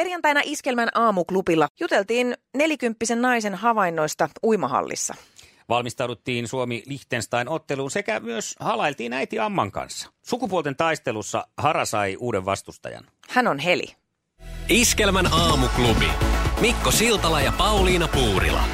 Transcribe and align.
Perjantaina 0.00 0.40
Iskelmän 0.44 0.88
aamuklubilla 0.94 1.68
juteltiin 1.80 2.34
nelikymppisen 2.54 3.22
naisen 3.22 3.54
havainnoista 3.54 4.28
uimahallissa. 4.44 5.14
Valmistauduttiin 5.68 6.48
Suomi-Liechtenstein-otteluun 6.48 7.90
sekä 7.90 8.20
myös 8.20 8.56
halailtiin 8.60 9.12
äiti 9.12 9.38
Amman 9.38 9.72
kanssa. 9.72 10.10
Sukupuolten 10.22 10.76
taistelussa 10.76 11.46
Hara 11.56 11.84
sai 11.84 12.16
uuden 12.20 12.44
vastustajan. 12.44 13.04
Hän 13.28 13.46
on 13.46 13.58
Heli. 13.58 13.84
Iskelmän 14.68 15.32
aamuklubi. 15.32 16.08
Mikko 16.60 16.90
Siltala 16.90 17.40
ja 17.40 17.52
Pauliina 17.58 18.08
Puurila. 18.08 18.64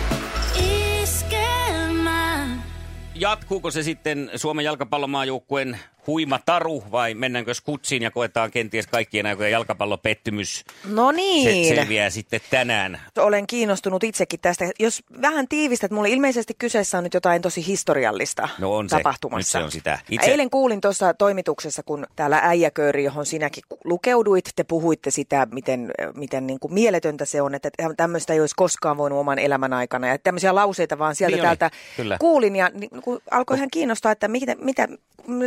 Jatkuuko 3.15 3.71
se 3.71 3.83
sitten 3.83 4.31
Suomen 4.37 4.65
jalkapallomaajoukkueen 4.65 5.79
huima 6.07 6.41
taru 6.47 6.85
vai 6.93 7.15
mennäänkö 7.15 7.55
skutsiin 7.55 8.03
ja 8.03 8.11
koetaan 8.11 8.51
kenties 8.51 8.87
kaikkien 8.87 9.27
aikojen 9.27 9.53
jalkapallopettymys? 9.53 10.65
No 10.85 11.13
niin. 11.13 11.69
Se 11.69 11.75
selviää 11.75 12.11
sitten 12.11 12.41
tänään. 12.51 13.01
Olen 13.19 13.47
kiinnostunut 13.47 14.05
itsekin 14.05 14.41
tästä. 14.41 14.71
Jos 14.79 15.03
vähän 15.23 15.49
tiivistät, 15.49 15.91
mulle 15.91 16.09
ilmeisesti 16.09 16.55
kyseessä 16.59 16.99
on 16.99 17.05
nyt 17.05 17.15
jotain 17.15 17.43
tosi 17.43 17.67
historiallista 17.67 18.49
No 18.59 18.77
on 18.77 18.89
se. 18.89 18.97
tapahtumassa. 18.97 19.59
Nyt 19.59 19.63
se 19.63 19.65
on 19.65 19.71
sitä. 19.73 19.99
Itse... 20.11 20.31
Eilen 20.31 20.51
kuulin 20.51 20.81
tuossa 20.81 21.15
toimituksessa, 21.15 21.83
kun 21.83 22.07
täällä 22.17 22.41
äijäkööri, 22.43 23.05
johon 23.05 23.27
sinäkin 23.27 23.63
lukeuduit, 23.85 24.45
te 24.57 24.65
puhuitte 24.65 25.11
sitä, 25.11 25.47
miten, 25.53 25.93
miten 26.15 26.47
niin 26.47 26.61
kuin 26.61 26.75
mieletöntä 26.75 27.25
se 27.25 27.43
on, 27.43 27.55
että 27.55 27.71
tämmöistä 27.97 28.33
ei 28.33 28.41
olisi 28.41 28.55
koskaan 28.57 28.97
voinut 28.97 29.19
oman 29.19 29.39
elämän 29.39 29.73
aikana. 29.73 30.09
Ja 30.09 30.19
tämmöisiä 30.19 30.55
lauseita 30.55 30.99
vaan 30.99 31.15
sieltä 31.15 31.37
Niin 31.37 31.41
oli, 31.41 31.57
täältä 31.57 31.71
kyllä. 31.97 32.17
kuulin 32.21 32.57
ja 32.57 32.71
niin, 32.75 32.91
alkoi 33.31 33.57
ihan 33.57 33.71
kiinnostaa, 33.73 34.13
että 34.13 34.29
mitä, 34.29 34.55
mitä 34.61 34.89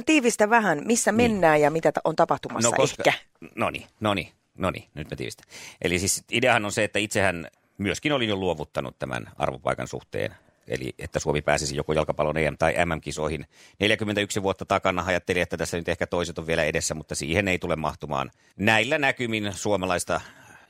tiivistä 0.05 0.48
vähän, 0.49 0.81
missä 0.85 1.11
mennään 1.11 1.61
ja 1.61 1.71
mitä 1.71 1.91
on 2.03 2.15
tapahtumassa 2.15 2.71
ehkä. 2.83 3.13
No 3.55 3.69
niin, 3.69 3.87
no 3.99 4.13
niin, 4.13 4.31
no 4.57 4.71
niin, 4.71 4.83
nyt 4.93 5.09
mä 5.09 5.15
tiivistän. 5.15 5.45
Eli 5.81 5.99
siis 5.99 6.23
ideahan 6.31 6.65
on 6.65 6.71
se, 6.71 6.83
että 6.83 6.99
itsehän 6.99 7.47
myöskin 7.77 8.13
olin 8.13 8.29
jo 8.29 8.35
luovuttanut 8.35 8.99
tämän 8.99 9.31
arvopaikan 9.37 9.87
suhteen. 9.87 10.35
Eli 10.67 10.93
että 10.99 11.19
Suomi 11.19 11.41
pääsisi 11.41 11.75
joko 11.75 11.93
jalkapallon 11.93 12.37
EM- 12.37 12.57
tai 12.57 12.73
MM-kisoihin. 12.85 13.45
41 13.79 14.43
vuotta 14.43 14.65
takana 14.65 15.03
ajattelin, 15.05 15.41
että 15.41 15.57
tässä 15.57 15.77
nyt 15.77 15.89
ehkä 15.89 16.07
toiset 16.07 16.37
on 16.37 16.47
vielä 16.47 16.63
edessä, 16.63 16.93
mutta 16.93 17.15
siihen 17.15 17.47
ei 17.47 17.59
tule 17.59 17.75
mahtumaan 17.75 18.31
näillä 18.57 18.97
näkymin 18.97 19.53
suomalaista 19.53 20.21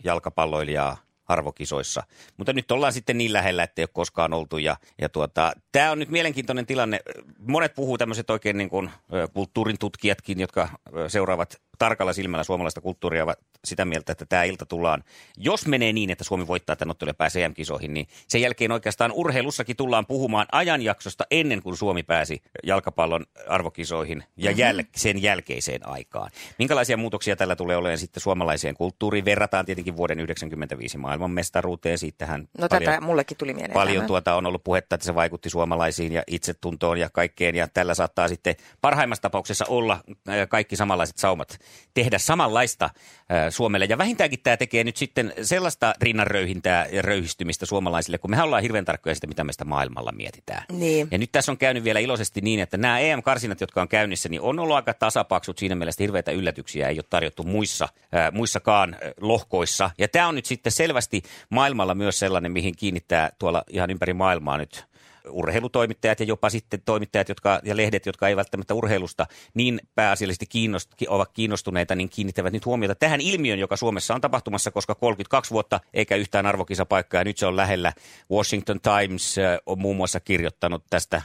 jalkapalloilijaa 0.03 0.97
arvokisoissa. 1.29 2.03
Mutta 2.37 2.53
nyt 2.53 2.71
ollaan 2.71 2.93
sitten 2.93 3.17
niin 3.17 3.33
lähellä, 3.33 3.63
että 3.63 3.81
ei 3.81 3.83
ole 3.83 3.89
koskaan 3.93 4.33
oltu. 4.33 4.57
Ja, 4.57 4.77
ja 5.01 5.09
tuota, 5.09 5.53
tämä 5.71 5.91
on 5.91 5.99
nyt 5.99 6.09
mielenkiintoinen 6.09 6.65
tilanne. 6.65 6.99
Monet 7.39 7.75
puhuu 7.75 7.97
tämmöiset 7.97 8.29
oikein 8.29 8.57
niin 8.57 8.69
kuin, 8.69 8.89
kulttuurin 9.33 9.79
tutkijatkin, 9.79 10.39
jotka 10.39 10.69
seuraavat 11.07 11.61
tarkalla 11.79 12.13
silmällä 12.13 12.43
suomalaista 12.43 12.81
kulttuuria, 12.81 13.23
ovat 13.23 13.39
sitä 13.65 13.85
mieltä, 13.85 14.11
että 14.11 14.25
tämä 14.25 14.43
ilta 14.43 14.65
tullaan, 14.65 15.03
jos 15.37 15.67
menee 15.67 15.93
niin, 15.93 16.09
että 16.09 16.23
Suomi 16.23 16.47
voittaa 16.47 16.75
tämän 16.75 16.91
ottelun 16.91 17.09
ja 17.09 17.13
pääsee 17.13 17.45
EM-kisoihin, 17.45 17.93
niin 17.93 18.07
sen 18.27 18.41
jälkeen 18.41 18.71
oikeastaan 18.71 19.11
urheilussakin 19.11 19.75
tullaan 19.75 20.05
puhumaan 20.05 20.47
ajanjaksosta 20.51 21.25
ennen 21.31 21.61
kuin 21.61 21.77
Suomi 21.77 22.03
pääsi 22.03 22.41
jalkapallon 22.63 23.25
arvokisoihin 23.47 24.23
ja 24.37 24.51
jäl- 24.51 24.85
sen 24.95 25.21
jälkeiseen 25.21 25.87
aikaan. 25.87 26.31
Minkälaisia 26.59 26.97
muutoksia 26.97 27.35
tällä 27.35 27.55
tulee 27.55 27.77
olemaan 27.77 27.97
sitten 27.97 28.21
suomalaiseen 28.21 28.75
kulttuuriin? 28.75 29.25
Verrataan 29.25 29.65
tietenkin 29.65 29.97
vuoden 29.97 30.17
1995 30.17 30.97
maailmanmestaruuteen. 30.97 31.97
Siitähän 31.97 32.47
No 32.57 32.67
paljon, 32.67 32.91
tätä 32.91 33.01
mullekin 33.01 33.37
tuli 33.37 33.53
mieleen. 33.53 33.73
paljon 33.73 34.05
tuota 34.05 34.35
on 34.35 34.45
ollut 34.45 34.63
puhetta, 34.63 34.95
että 34.95 35.05
se 35.05 35.15
vaikutti 35.15 35.49
suomalaisiin 35.49 36.11
ja 36.11 36.23
itsetuntoon 36.27 36.97
ja 36.97 37.09
kaikkeen. 37.09 37.55
Ja 37.55 37.67
tällä 37.67 37.93
saattaa 37.93 38.27
sitten 38.27 38.55
parhaimmassa 38.81 39.21
tapauksessa 39.21 39.65
olla 39.67 39.93
äh, 40.29 40.47
kaikki 40.49 40.75
samanlaiset 40.75 41.17
saumat 41.17 41.59
tehdä 41.93 42.17
samanlaista 42.17 42.89
Suomelle. 43.49 43.85
Ja 43.89 43.97
vähintäänkin 43.97 44.39
tämä 44.43 44.57
tekee 44.57 44.83
nyt 44.83 44.97
sitten 44.97 45.33
sellaista 45.41 45.93
rinnanröyhintää 46.01 46.85
ja 46.91 47.01
röyhistymistä 47.01 47.65
suomalaisille, 47.65 48.17
kun 48.17 48.31
me 48.31 48.41
ollaan 48.41 48.61
hirveän 48.61 48.85
tarkkoja 48.85 49.15
siitä, 49.15 49.27
mitä 49.27 49.43
me 49.43 49.51
sitä 49.51 49.65
maailmalla 49.65 50.11
mietitään. 50.11 50.63
Niin. 50.71 51.07
Ja 51.11 51.17
nyt 51.17 51.31
tässä 51.31 51.51
on 51.51 51.57
käynyt 51.57 51.83
vielä 51.83 51.99
iloisesti 51.99 52.41
niin, 52.41 52.59
että 52.59 52.77
nämä 52.77 52.99
EM-karsinat, 52.99 53.61
jotka 53.61 53.81
on 53.81 53.87
käynnissä, 53.87 54.29
niin 54.29 54.41
on 54.41 54.59
ollut 54.59 54.75
aika 54.75 54.93
tasapaksut 54.93 55.57
siinä 55.57 55.75
mielessä, 55.75 56.03
hirveitä 56.03 56.31
yllätyksiä 56.31 56.87
ei 56.87 56.97
ole 56.97 57.05
tarjottu 57.09 57.43
muissa, 57.43 57.89
äh, 58.15 58.31
muissakaan 58.31 58.95
lohkoissa. 59.21 59.91
Ja 59.97 60.07
tämä 60.07 60.27
on 60.27 60.35
nyt 60.35 60.45
sitten 60.45 60.71
selvästi 60.71 61.21
maailmalla 61.49 61.95
myös 61.95 62.19
sellainen, 62.19 62.51
mihin 62.51 62.75
kiinnittää 62.75 63.29
tuolla 63.39 63.63
ihan 63.69 63.89
ympäri 63.89 64.13
maailmaa 64.13 64.57
nyt 64.57 64.89
urheilutoimittajat 65.29 66.19
ja 66.19 66.25
jopa 66.25 66.49
sitten 66.49 66.81
toimittajat 66.85 67.29
jotka, 67.29 67.59
ja 67.63 67.77
lehdet, 67.77 68.05
jotka 68.05 68.27
ei 68.27 68.35
välttämättä 68.35 68.73
urheilusta 68.73 69.25
niin 69.53 69.79
pääasiallisesti 69.95 70.45
kiinnost, 70.45 70.89
ki- 70.97 71.07
ovat 71.09 71.31
kiinnostuneita, 71.33 71.95
niin 71.95 72.09
kiinnittävät 72.09 72.53
nyt 72.53 72.65
huomiota 72.65 72.95
tähän 72.95 73.21
ilmiön, 73.21 73.59
joka 73.59 73.77
Suomessa 73.77 74.15
on 74.15 74.21
tapahtumassa, 74.21 74.71
koska 74.71 74.95
32 74.95 75.51
vuotta 75.51 75.79
eikä 75.93 76.15
yhtään 76.15 76.45
arvokisapaikkaa 76.45 77.21
ja 77.21 77.25
nyt 77.25 77.37
se 77.37 77.45
on 77.45 77.55
lähellä. 77.55 77.93
Washington 78.31 78.79
Times 78.81 79.35
on 79.65 79.79
muun 79.79 79.95
muassa 79.95 80.19
kirjoittanut 80.19 80.83
tästä, 80.89 81.21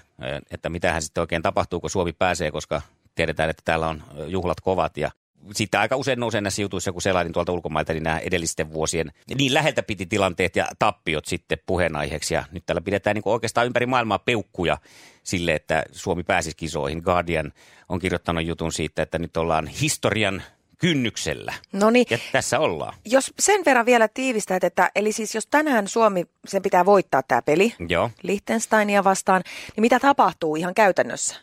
että 0.50 0.68
mitähän 0.68 1.02
sitten 1.02 1.20
oikein 1.20 1.42
tapahtuu, 1.42 1.80
kun 1.80 1.90
Suomi 1.90 2.12
pääsee, 2.12 2.50
koska 2.50 2.82
tiedetään, 3.14 3.50
että 3.50 3.62
täällä 3.64 3.88
on 3.88 4.02
juhlat 4.26 4.60
kovat 4.60 4.96
ja 4.96 5.10
sitten 5.52 5.80
aika 5.80 5.96
usein 5.96 6.20
nousee 6.20 6.40
näissä 6.40 6.62
jutuissa, 6.62 6.92
kun 6.92 7.02
selailin 7.02 7.32
tuolta 7.32 7.52
ulkomailta, 7.52 7.92
niin 7.92 8.02
nämä 8.02 8.18
edellisten 8.18 8.72
vuosien 8.72 9.12
niin 9.38 9.54
läheltä 9.54 9.82
piti 9.82 10.06
tilanteet 10.06 10.56
ja 10.56 10.68
tappiot 10.78 11.24
sitten 11.24 11.58
puheenaiheeksi. 11.66 12.34
Ja 12.34 12.44
nyt 12.52 12.66
täällä 12.66 12.80
pidetään 12.80 13.14
niin 13.14 13.22
oikeastaan 13.24 13.66
ympäri 13.66 13.86
maailmaa 13.86 14.18
peukkuja 14.18 14.78
sille, 15.22 15.54
että 15.54 15.82
Suomi 15.92 16.22
pääsisi 16.22 16.56
kisoihin. 16.56 17.02
Guardian 17.04 17.52
on 17.88 17.98
kirjoittanut 17.98 18.44
jutun 18.44 18.72
siitä, 18.72 19.02
että 19.02 19.18
nyt 19.18 19.36
ollaan 19.36 19.66
historian 19.66 20.42
kynnyksellä. 20.78 21.54
No 21.72 21.90
niin, 21.90 22.06
Ja 22.10 22.18
tässä 22.32 22.58
ollaan. 22.58 22.94
jos 23.04 23.32
sen 23.38 23.64
verran 23.64 23.86
vielä 23.86 24.08
tiivistät, 24.08 24.64
että 24.64 24.90
eli 24.94 25.12
siis 25.12 25.34
jos 25.34 25.46
tänään 25.46 25.88
Suomi, 25.88 26.24
sen 26.46 26.62
pitää 26.62 26.86
voittaa 26.86 27.22
tämä 27.22 27.42
peli 27.42 27.74
Joo. 27.88 28.10
Liechtensteinia 28.22 29.04
vastaan, 29.04 29.42
niin 29.76 29.82
mitä 29.82 30.00
tapahtuu 30.00 30.56
ihan 30.56 30.74
käytännössä? 30.74 31.36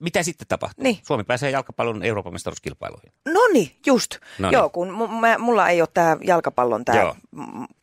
Mitä 0.00 0.22
sitten 0.22 0.46
tapahtuu? 0.48 0.82
Niin. 0.84 0.98
Suomi 1.06 1.24
pääsee 1.24 1.50
jalkapallon 1.50 2.02
Euroopan 2.02 2.32
mestaruuskilpailuihin. 2.32 3.12
No 3.28 3.40
niin, 3.52 3.70
just. 3.86 4.16
Noniin. 4.38 4.58
Joo, 4.58 4.70
kun 4.70 4.88
mu- 4.88 5.20
mä, 5.20 5.38
mulla 5.38 5.68
ei 5.68 5.80
ole 5.80 5.88
tämä 5.94 6.16
jalkapallon 6.24 6.84
tämä 6.84 7.14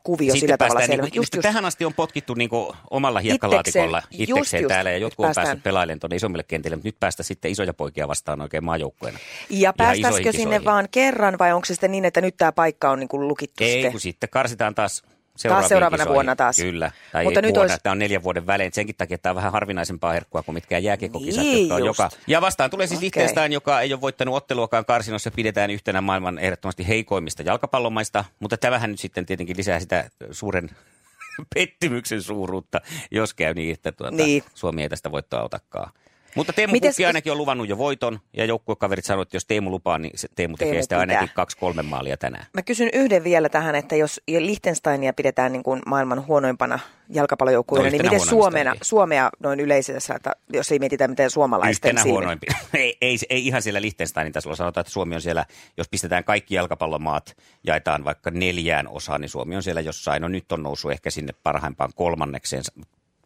kuvio 0.03 0.33
sillä 0.35 0.57
tavalla 0.57 0.75
päästään 0.75 0.87
selvä. 0.97 1.03
Niin, 1.03 1.15
Just, 1.15 1.35
just. 1.35 1.41
Tähän 1.43 1.65
asti 1.65 1.85
on 1.85 1.93
potkittu 1.93 2.33
niin 2.33 2.49
omalla 2.89 3.19
hiekkalaatikolla 3.19 3.97
Itsekseen. 3.97 4.21
itsekseen, 4.21 4.39
Just, 4.39 4.53
just. 4.53 4.67
täällä 4.67 4.91
ja 4.91 4.97
jotkut 4.97 5.23
Nyt 5.23 5.29
on 5.29 5.35
päästään. 5.35 5.47
päässyt 5.47 5.63
pelailemaan 5.63 5.99
tuonne 5.99 6.15
isommille 6.15 6.43
kentille, 6.43 6.75
mutta 6.75 6.87
nyt 6.87 6.99
päästä 6.99 7.23
sitten 7.23 7.51
isoja 7.51 7.73
poikia 7.73 8.07
vastaan 8.07 8.41
oikein 8.41 8.65
maajoukkueena. 8.65 9.19
Ja 9.49 9.73
päästäisikö 9.73 10.31
sinne 10.31 10.63
vaan 10.65 10.87
kerran 10.91 11.35
vai 11.39 11.53
onko 11.53 11.65
se 11.65 11.73
sitten 11.73 11.91
niin, 11.91 12.05
että 12.05 12.21
nyt 12.21 12.37
tämä 12.37 12.51
paikka 12.51 12.91
on 12.91 12.99
niin 12.99 13.07
kuin 13.07 13.27
lukittu 13.27 13.63
Ei, 13.63 13.71
sitten? 13.73 13.91
kun 13.91 14.01
sitten 14.01 14.29
karsitaan 14.29 14.75
taas 14.75 15.03
seuraaviin 15.35 15.69
seuraavana 15.69 15.97
kisoihin. 15.97 16.13
vuonna 16.13 16.35
taas. 16.35 16.55
Kyllä. 16.55 16.91
Tai 17.11 17.23
Mutta 17.23 17.41
nyt 17.41 17.55
vuonna, 17.55 17.61
olisi- 17.73 17.83
tämä 17.83 17.91
on 17.91 17.99
neljän 17.99 18.23
vuoden 18.23 18.47
välein. 18.47 18.73
Senkin 18.73 18.95
takia 18.95 19.17
tämä 19.17 19.31
on 19.31 19.35
vähän 19.35 19.51
harvinaisempaa 19.51 20.13
herkkua 20.13 20.43
kuin 20.43 20.53
mitkään 20.53 20.83
jääkiekokisat, 20.83 21.43
Niin 21.43 21.71
on 21.71 21.85
joka... 21.85 22.09
Ja 22.27 22.41
vastaan 22.41 22.69
tulee 22.69 22.87
siis 22.87 22.97
okay. 22.97 23.01
Liechtenstein, 23.03 23.51
joka 23.51 23.81
ei 23.81 23.93
ole 23.93 24.01
voittanut 24.01 24.35
otteluakaan 24.35 24.85
karsinossa, 24.85 25.31
pidetään 25.31 25.71
yhtenä 25.71 26.01
maailman 26.01 26.39
ehdottomasti 26.39 26.87
heikoimmista 26.87 27.43
jalkapallomaista, 27.43 28.25
mutta 28.39 28.57
tämähän 28.57 28.91
nyt 28.91 28.99
sitten 28.99 29.25
tietenkin 29.25 29.57
lisää 29.57 29.79
sitä 29.79 30.09
suuren 30.31 30.69
pettymyksen 31.55 32.21
suuruutta, 32.21 32.81
jos 33.11 33.33
käy 33.33 33.53
niin, 33.53 33.73
että 33.73 33.91
tuota, 33.91 34.15
Niin. 34.15 34.43
Suomi 34.53 34.81
ei 34.83 34.89
tästä 34.89 35.11
voittoa 35.11 35.43
otakaan. 35.43 35.91
Mutta 36.35 36.53
Teemu 36.53 36.71
Mites- 36.71 36.87
Pukki 36.89 37.05
ainakin 37.05 37.31
on 37.31 37.37
luvannut 37.37 37.69
jo 37.69 37.77
voiton, 37.77 38.19
ja 38.33 38.45
joukkuekaverit 38.45 39.05
sanoivat, 39.05 39.27
että 39.27 39.35
jos 39.35 39.45
Teemu 39.45 39.69
lupaa, 39.71 39.97
niin 39.97 40.17
se 40.19 40.27
Teemu 40.35 40.57
tekee 40.57 40.71
Teemu 40.71 40.83
sitä 40.83 40.95
pitää. 41.01 41.17
ainakin 41.17 41.35
kaksi-kolme 41.35 41.81
maalia 41.81 42.17
tänään. 42.17 42.45
Mä 42.53 42.61
kysyn 42.61 42.89
yhden 42.93 43.23
vielä 43.23 43.49
tähän, 43.49 43.75
että 43.75 43.95
jos 43.95 44.21
Liechtensteinia 44.39 45.13
pidetään 45.13 45.51
niin 45.51 45.63
kuin 45.63 45.81
maailman 45.85 46.27
huonoimpana 46.27 46.79
jalkapallojoukkueena, 47.09 47.87
No, 47.87 47.91
niin 47.91 48.01
miten 48.01 48.19
Suomena, 48.19 48.75
Suomea 48.81 49.29
noin 49.39 49.59
yleisessä, 49.59 50.13
että 50.15 50.31
jos 50.53 50.71
ei 50.71 50.79
mietitä 50.79 51.07
miten 51.07 51.29
suomalaisten 51.29 51.89
Yhtenä 51.95 52.11
huonoimpia. 52.11 52.53
ei, 52.73 52.97
ei, 53.01 53.17
ei 53.29 53.47
ihan 53.47 53.61
siellä 53.61 53.81
Liechtensteinin 53.81 54.33
tasolla. 54.33 54.55
Sanotaan, 54.55 54.81
että 54.81 54.93
Suomi 54.93 55.15
on 55.15 55.21
siellä, 55.21 55.45
jos 55.77 55.89
pistetään 55.89 56.23
kaikki 56.23 56.55
jalkapallomaat, 56.55 57.37
jaetaan 57.63 58.03
vaikka 58.05 58.31
neljään 58.31 58.87
osaan, 58.87 59.21
niin 59.21 59.29
Suomi 59.29 59.55
on 59.55 59.63
siellä 59.63 59.81
jossain. 59.81 60.21
No 60.21 60.27
nyt 60.27 60.51
on 60.51 60.63
noussut 60.63 60.91
ehkä 60.91 61.09
sinne 61.09 61.33
parhaimpaan 61.43 61.91
kolmannekseen. 61.95 62.63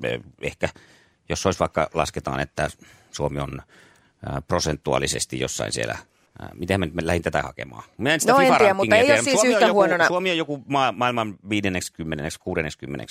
Eh, 0.04 0.20
Ehkä, 0.42 0.70
jos 1.30 1.46
olisi 1.46 1.60
vaikka 1.60 1.90
lasketaan, 1.94 2.40
että 2.40 2.70
Suomi 3.12 3.40
on 3.40 3.62
prosentuaalisesti 4.48 5.40
jossain 5.40 5.74
siellä 5.74 5.98
Miten 6.54 6.80
me 6.80 6.86
nyt 6.86 6.96
lähdin 7.02 7.22
tätä 7.22 7.42
hakemaan? 7.42 7.84
Mä 7.98 8.20
sitä 8.20 8.34
No 8.34 8.40
en 8.40 8.58
tiedä, 8.58 8.74
mutta 8.74 8.96
ei 8.96 9.12
ole 9.12 9.24
siis 9.24 9.36
Suomi 9.36 9.48
on 9.48 9.54
yhtä 9.54 9.66
joku, 9.66 9.74
huonona. 9.74 10.08
Suomi 10.08 10.32
on 10.32 10.38
joku 10.38 10.64
maa, 10.68 10.92
maailman 10.92 11.36
50, 11.50 12.24
60 12.40 13.06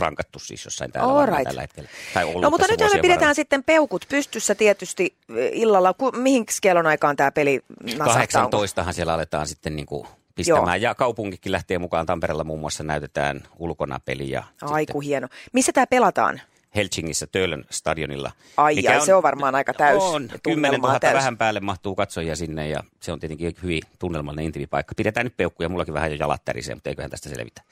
rankattu 0.00 0.38
siis 0.38 0.64
jossain 0.64 0.92
täällä 0.92 1.14
varmaan 1.14 1.38
right. 1.38 1.48
tällä 1.48 1.60
hetkellä. 1.60 1.88
Tai 2.14 2.24
ollut 2.24 2.42
No 2.42 2.50
mutta 2.50 2.66
nyt 2.70 2.80
me 2.80 2.88
pidetään 2.90 3.10
varrella. 3.10 3.34
sitten 3.34 3.64
peukut 3.64 4.06
pystyssä 4.08 4.54
tietysti 4.54 5.16
illalla. 5.52 5.94
Ku, 5.94 6.12
mihin 6.12 6.44
kellon 6.62 6.86
aikaan 6.86 7.16
tämä 7.16 7.32
peli 7.32 7.60
nasahtaa? 7.98 8.48
18han 8.86 8.92
siellä 8.92 9.14
aletaan 9.14 9.46
sitten 9.46 9.76
niin 9.76 9.86
kuin 9.86 10.06
pistämään. 10.34 10.82
Ja 10.82 10.94
kaupunkikin 10.94 11.52
lähtee 11.52 11.78
mukaan. 11.78 12.06
Tampereella 12.06 12.44
muun 12.44 12.60
muassa 12.60 12.84
näytetään 12.84 13.42
ulkona 13.58 14.00
peli 14.04 14.30
ja 14.30 14.44
Aiku 14.62 15.00
hieno. 15.00 15.28
Missä 15.52 15.72
tämä 15.72 15.86
pelataan? 15.86 16.40
Helsingissä 16.74 17.26
Töölön 17.26 17.64
stadionilla. 17.70 18.32
Ai 18.56 18.74
mikä 18.74 18.92
ai, 18.92 19.06
se 19.06 19.14
on 19.14 19.22
varmaan 19.22 19.54
aika 19.54 19.74
täys. 19.74 20.02
On, 20.02 20.22
ja 20.22 20.28
10 20.28 20.40
tunnelmaa 20.42 20.90
000 20.90 21.00
täys. 21.00 21.14
vähän 21.14 21.38
päälle 21.38 21.60
mahtuu 21.60 21.94
katsojia 21.94 22.36
sinne 22.36 22.68
ja 22.68 22.82
se 23.00 23.12
on 23.12 23.20
tietenkin 23.20 23.56
hyvin 23.62 23.82
tunnelmallinen 23.98 24.46
intiimipaikka. 24.46 24.94
Pidetään 24.96 25.26
nyt 25.26 25.36
peukkuja, 25.36 25.68
mullakin 25.68 25.94
vähän 25.94 26.10
jo 26.10 26.16
jalat 26.16 26.44
tärisee, 26.44 26.74
mutta 26.74 26.90
eiköhän 26.90 27.10
tästä 27.10 27.28
selvitä. 27.28 27.62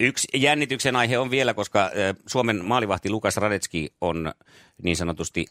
Yksi 0.00 0.28
jännityksen 0.34 0.96
aihe 0.96 1.18
on 1.18 1.30
vielä, 1.30 1.54
koska 1.54 1.90
Suomen 2.26 2.64
maalivahti 2.64 3.10
Lukas 3.10 3.36
Radetski 3.36 3.94
on 4.00 4.32
niin 4.82 4.96
sanotusti 4.96 5.46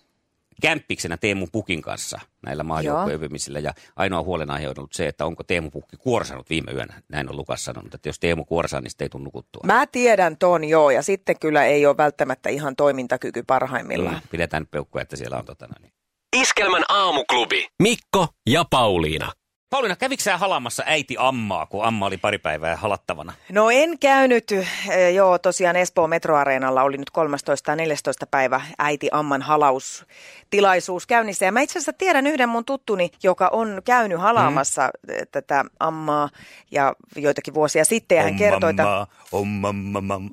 kämppiksenä 0.62 1.18
Teemu 1.18 1.48
Pukin 1.52 1.82
kanssa 1.82 2.20
näillä 2.46 2.64
maajoukkoyöpymisillä. 2.64 3.60
Ja 3.60 3.74
ainoa 3.96 4.24
huolenaihe 4.24 4.70
on 4.70 4.74
ollut 4.78 4.94
se, 4.94 5.08
että 5.08 5.26
onko 5.26 5.44
Teemu 5.44 5.72
Pukki 5.72 5.98
kuorsannut 5.98 6.50
viime 6.50 6.72
yönä. 6.72 7.02
Näin 7.10 7.30
on 7.30 7.38
Lukas 7.38 7.66
sanonut, 7.66 7.94
että 7.94 8.10
jos 8.10 8.20
Teemu 8.20 8.46
kuorsaa, 8.46 8.82
niin 8.82 8.90
sitten 8.90 9.06
ei 9.06 9.10
tunnu 9.10 9.26
nukuttua. 9.26 9.62
Mä 9.66 9.86
tiedän 9.88 10.38
ton 10.38 10.64
joo, 10.64 10.92
ja 10.92 11.02
sitten 11.02 11.40
kyllä 11.40 11.66
ei 11.66 11.86
ole 11.86 11.98
välttämättä 11.98 12.50
ihan 12.50 12.76
toimintakyky 12.76 13.44
parhaimmillaan. 13.44 14.16
Mm, 14.16 14.22
Pidetään 14.32 14.68
peukkuja, 14.68 15.02
että 15.02 15.16
siellä 15.16 15.38
on 15.38 15.46
tota 15.46 15.68
noin. 15.68 15.94
Iskelmän 16.36 16.84
aamuklubi. 16.90 17.68
Mikko 17.82 18.28
ja 18.50 18.66
Pauliina. 18.70 19.32
Pauliina, 19.74 19.96
kävikö 19.96 20.24
sä 20.24 20.38
halamassa 20.38 20.84
äiti 20.86 21.16
Ammaa, 21.20 21.66
kun 21.66 21.86
Amma 21.86 22.06
oli 22.06 22.18
pari 22.18 22.38
päivää 22.38 22.76
halattavana? 22.76 23.34
No 23.52 23.70
en 23.70 24.00
käynyt, 24.00 24.52
eh, 24.52 25.14
joo 25.14 25.40
tosiaan 25.40 25.76
Espoon 25.76 26.10
metroareenalla 26.10 26.84
oli 26.84 26.98
nyt 26.98 27.10
13. 27.10 27.72
ja 27.72 27.76
14. 27.76 28.28
päivä 28.28 28.62
äiti 28.80 29.10
Amman 29.12 29.42
halaustilaisuus 29.42 31.08
käynnissä. 31.08 31.46
Ja 31.46 31.52
mä 31.52 31.62
itse 31.62 31.80
asiassa 31.80 31.94
tiedän 31.94 32.28
yhden 32.28 32.50
mun 32.50 32.66
tuttuni, 32.66 33.12
joka 33.24 33.48
on 33.48 33.82
käynyt 33.86 34.20
halaamassa 34.20 34.90
mm. 35.08 35.14
tätä 35.32 35.66
Ammaa 35.80 36.30
ja 36.72 36.94
joitakin 37.16 37.54
vuosia 37.54 37.86
sitten. 37.86 38.16
Ja 38.16 38.24
hän 38.24 38.36
kertoi, 38.36 38.70
että... 38.70 38.84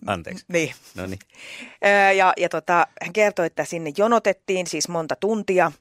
Anteeksi. 0.06 0.44
Niin. 0.48 0.74
No 0.94 1.06
niin. 1.06 1.20
Ö, 1.84 2.12
Ja, 2.12 2.32
ja 2.36 2.48
tota, 2.48 2.86
hän 3.02 3.12
kertoi, 3.12 3.46
että 3.46 3.64
sinne 3.64 3.92
jonotettiin 3.96 4.66
siis 4.66 4.88
monta 4.88 5.16
tuntia. 5.16 5.72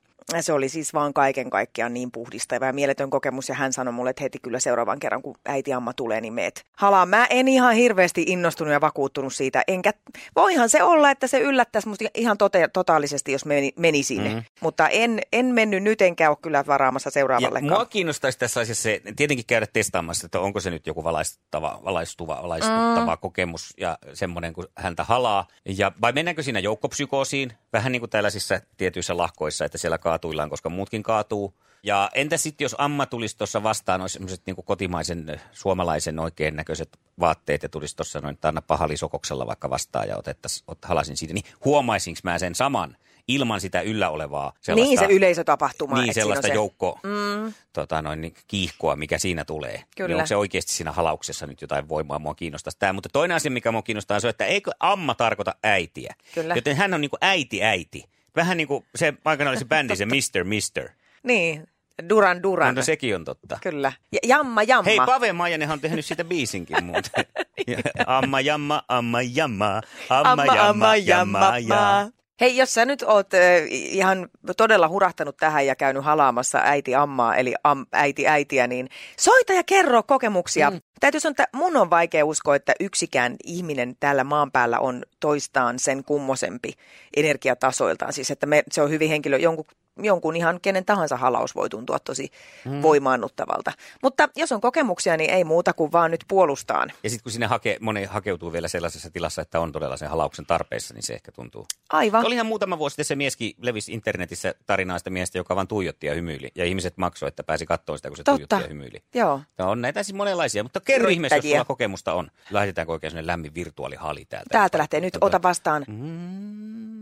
Se 0.42 0.54
oli 0.54 0.70
siis 0.70 0.94
vaan 0.94 1.14
kaiken 1.14 1.50
kaikkiaan 1.50 1.94
niin 1.94 2.12
puhdistava 2.12 2.66
ja 2.66 2.74
mieletön 2.74 3.10
kokemus. 3.10 3.50
Ja 3.50 3.56
hän 3.56 3.74
sanoi 3.74 3.94
mulle, 3.94 4.10
että 4.10 4.24
heti 4.24 4.40
kyllä 4.40 4.60
seuraavan 4.60 5.00
kerran, 5.00 5.22
kun 5.22 5.36
äiti 5.46 5.74
Amma 5.74 5.94
tulee, 5.94 6.22
niin 6.22 6.34
meet 6.34 6.66
halaan. 6.78 7.10
Mä 7.10 7.28
en 7.30 7.48
ihan 7.48 7.74
hirveästi 7.74 8.24
innostunut 8.28 8.74
ja 8.74 8.82
vakuuttunut 8.82 9.34
siitä. 9.34 9.64
Enkä, 9.68 9.94
voihan 10.36 10.70
se 10.70 10.84
olla, 10.84 11.12
että 11.12 11.28
se 11.28 11.40
yllättäisi 11.40 11.88
musta 11.88 12.06
ihan 12.14 12.38
tote, 12.38 12.70
totaalisesti, 12.74 13.32
jos 13.32 13.46
meni, 13.46 13.74
meni 13.78 14.04
sinne. 14.04 14.30
Mm-hmm. 14.30 14.44
Mutta 14.62 14.90
en, 14.90 15.22
en 15.34 15.46
mennyt 15.46 15.84
nyt, 15.84 16.02
enkä 16.02 16.30
ole 16.30 16.38
kyllä 16.42 16.64
varaamassa 16.68 17.08
Ja 17.08 17.12
seuraavallekaan. 17.12 17.74
mua 17.74 17.86
kiinnostaisi 17.86 18.40
tässä 18.40 18.60
asiassa 18.60 18.84
se, 18.84 19.02
tietenkin 19.16 19.46
käydä 19.46 19.68
testaamassa, 19.74 20.26
että 20.26 20.40
onko 20.40 20.60
se 20.60 20.70
nyt 20.70 20.88
joku 20.88 21.04
valaistuva, 21.04 21.80
valaistuva, 21.86 22.40
valaistuttava 22.44 23.16
mm. 23.16 23.20
kokemus 23.22 23.74
ja 23.78 23.98
semmoinen, 24.14 24.54
kun 24.54 24.68
häntä 24.76 25.04
halaa. 25.04 25.48
Ja, 25.66 25.92
vai 26.02 26.12
mennäänkö 26.12 26.44
siinä 26.44 26.60
joukkopsykoosiin, 26.60 27.54
vähän 27.74 27.92
niin 27.92 28.00
kuin 28.00 28.10
tällaisissa 28.10 28.62
tietyissä 28.78 29.18
lahkoissa, 29.18 29.66
että 29.66 29.78
siellä 29.78 29.98
kaatuillaan, 30.20 30.50
koska 30.50 30.70
muutkin 30.70 31.04
kaatuu. 31.04 31.54
Ja 31.84 32.10
entä 32.16 32.38
sitten, 32.38 32.66
jos 32.66 32.76
Amma 32.78 33.06
tulisi 33.06 33.38
tuossa 33.38 33.64
vastaan, 33.64 34.02
olisi 34.02 34.14
semmoiset 34.14 34.42
niin 34.46 34.56
kotimaisen 34.66 35.42
suomalaisen 35.52 36.20
oikein 36.20 36.56
näköiset 36.56 37.00
vaatteet 37.20 37.64
ja 37.64 37.70
tulisi 37.70 37.96
tuossa 37.96 38.20
noin 38.20 38.38
Tanna 38.38 38.62
Pahalisokoksella 38.62 39.48
vaikka 39.48 39.70
vastaan 39.70 40.08
ja 40.08 40.18
otettaisiin, 40.18 40.64
ot, 40.68 40.86
halasin 40.86 41.18
siitä, 41.18 41.34
niin 41.34 41.46
huomaisinko 41.66 42.20
mä 42.24 42.40
sen 42.40 42.56
saman 42.56 42.98
ilman 43.28 43.62
sitä 43.62 43.82
yllä 43.82 44.10
olevaa 44.10 44.54
sellaista... 44.62 44.90
Niin 44.90 45.00
se 45.00 45.06
yleisötapahtuma. 45.06 45.96
Niin, 45.96 46.10
että 46.10 46.14
sellaista 46.22 46.48
se- 46.48 46.54
joukko 46.54 47.00
mm. 47.04 47.54
tota, 47.74 48.02
noin, 48.02 48.22
niin, 48.22 48.34
kiihkoa, 48.48 48.96
mikä 48.96 49.18
siinä 49.18 49.46
tulee. 49.46 49.84
Kyllä. 49.98 50.08
Niin 50.08 50.16
onko 50.16 50.28
se 50.28 50.36
oikeasti 50.36 50.72
siinä 50.72 50.92
halauksessa 50.92 51.48
nyt 51.48 51.62
jotain 51.62 51.90
voimaa, 51.90 52.20
mua 52.20 52.36
kiinnostaa 52.36 52.74
tämä. 52.80 52.94
Mutta 52.94 53.10
toinen 53.14 53.36
asia, 53.36 53.52
mikä 53.52 53.72
mua 53.72 53.82
kiinnostaa, 53.82 54.16
on 54.16 54.22
se, 54.22 54.30
että 54.30 54.46
eikö 54.46 54.72
amma 54.80 55.16
tarkoita 55.16 55.56
äitiä. 55.64 56.16
Kyllä. 56.36 56.56
Joten 56.56 56.76
hän 56.76 56.94
on 56.94 57.02
niin 57.02 57.10
kuin 57.10 57.20
äiti 57.22 57.64
äiti. 57.64 58.04
Vähän 58.40 58.58
niin 58.58 58.68
kuin 58.68 58.86
se 58.96 59.14
aikana 59.26 59.50
oli 59.50 59.58
se 59.58 59.66
bändi, 59.66 59.96
se 59.96 60.06
Mr. 60.06 60.44
Mister. 60.44 60.90
Niin, 61.24 61.68
Duran 62.10 62.44
Duran. 62.44 62.76
No 62.76 62.82
sekin 62.82 63.16
on 63.16 63.26
totta. 63.26 63.58
Kyllä. 63.62 63.92
Ja, 64.12 64.20
jamma, 64.24 64.64
jamma. 64.64 64.84
Hei, 64.90 64.98
Pave 65.06 65.34
Maijanenhan 65.34 65.76
on 65.76 65.82
tehnyt 65.82 66.06
siitä 66.06 66.24
biisinkin 66.24 66.84
muuten. 66.84 67.12
Ja 67.68 67.78
Amma 68.08 68.42
jamma, 68.42 68.84
amma 68.88 69.22
jamma, 69.22 69.82
amma 70.10 70.46
jamma, 70.46 70.96
jamma, 70.96 71.58
jamma. 71.60 72.10
Hei, 72.42 72.58
jos 72.58 72.74
sä 72.74 72.86
nyt 72.86 73.04
oot 73.04 73.34
äh, 73.34 73.42
ihan 73.70 74.30
todella 74.58 74.88
hurahtanut 74.88 75.38
tähän 75.38 75.66
ja 75.66 75.76
käynyt 75.76 76.04
halaamassa 76.04 76.60
äiti 76.64 76.96
ammaa, 76.96 77.36
eli 77.36 77.54
am, 77.64 77.86
äiti 77.94 78.28
äitiä, 78.28 78.68
niin 78.68 78.90
soita 79.18 79.54
ja 79.54 79.64
kerro 79.64 80.04
kokemuksia. 80.04 80.72
Mm. 80.72 80.82
Täytyy 81.00 81.20
sanoa, 81.20 81.32
että 81.32 81.48
mun 81.54 81.78
on 81.78 81.90
vaikea 81.90 82.26
uskoa, 82.26 82.56
että 82.56 82.74
yksikään 82.80 83.36
ihminen 83.44 83.96
täällä 84.00 84.24
maan 84.24 84.52
päällä 84.52 84.80
on 84.80 85.04
toistaan 85.20 85.80
sen 85.80 86.04
kummosempi 86.04 86.74
energiatasoiltaan. 87.16 88.14
Siis, 88.14 88.32
että 88.32 88.46
me, 88.46 88.64
se 88.72 88.82
on 88.82 88.90
hyvin 88.90 89.10
henkilö, 89.10 89.38
jonkun, 89.38 89.66
jonkun 90.04 90.36
ihan 90.36 90.60
kenen 90.62 90.86
tahansa 90.86 91.18
halaus 91.18 91.56
voi 91.56 91.70
tuntua 91.70 92.00
tosi 92.00 92.32
mm. 92.66 92.82
voimaannuttavalta. 92.82 93.72
Mutta 94.04 94.30
jos 94.36 94.52
on 94.52 94.62
kokemuksia, 94.62 95.18
niin 95.18 95.30
ei 95.30 95.44
muuta 95.44 95.74
kuin 95.74 95.92
vaan 95.92 96.12
nyt 96.12 96.26
puolustaan. 96.28 96.92
Ja 97.04 97.10
sitten 97.10 97.24
kun 97.24 97.32
sinne 97.32 97.48
hake, 97.48 97.78
moni 97.80 98.06
hakeutuu 98.06 98.54
vielä 98.54 98.68
sellaisessa 98.68 99.10
tilassa, 99.10 99.42
että 99.42 99.60
on 99.60 99.72
todella 99.72 99.98
sen 99.98 100.10
halauksen 100.10 100.46
tarpeessa, 100.46 100.94
niin 100.94 101.04
se 101.04 101.14
ehkä 101.14 101.32
tuntuu. 101.32 101.66
Aivan. 101.90 102.26
Olihan 102.26 102.46
muutama 102.46 102.78
vuosi 102.78 102.94
sitten 102.94 103.06
se 103.06 103.16
mieskin 103.16 103.54
levisi 103.58 103.94
internetissä 103.94 104.56
tarinaa 104.66 104.98
sitä 104.98 105.10
miestä, 105.10 105.38
joka 105.38 105.56
vaan 105.56 105.68
tuijotti 105.68 106.08
ja 106.08 106.14
hymyili. 106.14 106.52
Ja 106.56 106.66
ihmiset 106.66 106.98
maksoi, 106.98 107.28
että 107.28 107.44
pääsi 107.44 107.66
katsomaan 107.66 107.98
sitä, 107.98 108.10
kun 108.10 108.18
se 108.18 108.24
Totta. 108.24 108.38
tuijotti 108.38 108.56
ja 108.56 108.68
hymyili. 108.68 109.04
Joo. 109.14 109.42
No, 109.58 109.72
on 109.72 109.82
näitä 109.82 110.04
siis 110.04 110.16
monenlaisia, 110.16 110.64
mutta 110.64 110.80
kerro 110.80 111.10
ihmeessä, 111.10 111.36
jos 111.36 111.50
sulla 111.50 111.66
kokemusta 111.66 112.14
on. 112.14 112.32
Lähetetäänkö 112.52 112.94
oikein 112.94 113.12
sellainen 113.12 113.28
lämmin 113.28 113.56
virtuaalihali 113.56 114.26
täältä? 114.26 114.50
Täältä 114.52 114.78
lähtee 114.78 115.00
nyt, 115.00 115.18
ota 115.22 115.42
vastaan. 115.42 115.86
Mm. 115.88 116.99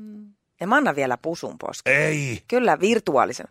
Ja 0.60 0.68
mä 0.68 0.76
annan 0.76 0.96
vielä 0.96 1.18
pusun 1.18 1.58
poske. 1.58 2.06
Ei. 2.06 2.42
Kyllä, 2.48 2.80
virtuaalisen. 2.80 3.48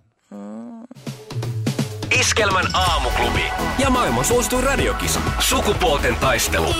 Iskelmän 2.20 2.66
aamuklubi. 2.74 3.44
Ja 3.78 3.90
maailman 3.90 4.24
suosituin 4.24 4.64
radiokisa. 4.64 5.20
Sukupuolten 5.38 6.16
taistelu. 6.16 6.74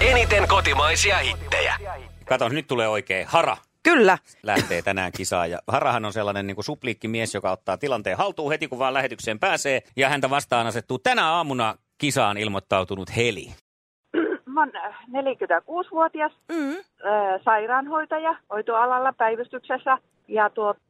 Eniten 0.00 0.48
kotimaisia 0.48 1.18
hittejä. 1.18 1.76
Kato, 2.24 2.48
nyt 2.48 2.66
tulee 2.66 2.88
oikein 2.88 3.26
hara. 3.26 3.56
Kyllä. 3.82 4.18
lähtee 4.42 4.82
tänään 4.82 5.12
kisaan. 5.12 5.50
Ja 5.50 5.58
Harahan 5.68 6.04
on 6.04 6.12
sellainen 6.12 6.46
niin 6.46 6.54
kuin 6.54 6.64
supliikkimies, 6.64 7.34
joka 7.34 7.50
ottaa 7.50 7.78
tilanteen 7.78 8.18
haltuun 8.18 8.50
heti, 8.50 8.68
kun 8.68 8.78
vaan 8.78 8.94
lähetykseen 8.94 9.38
pääsee. 9.38 9.82
Ja 9.96 10.08
häntä 10.08 10.30
vastaan 10.30 10.66
asettuu 10.66 10.98
tänä 10.98 11.32
aamuna 11.32 11.74
kisaan 11.98 12.36
ilmoittautunut 12.36 13.16
Heli. 13.16 13.54
Mä 14.58 14.62
oon 14.62 14.76
äh, 14.76 14.94
46-vuotias 15.08 16.32
Mm. 16.52 16.70
äh, 16.76 17.40
sairaanhoitaja 17.44 18.34
hoitoalalla 18.52 19.12
päivystyksessä 19.12 19.98
ja 20.28 20.50
tuota, 20.50 20.80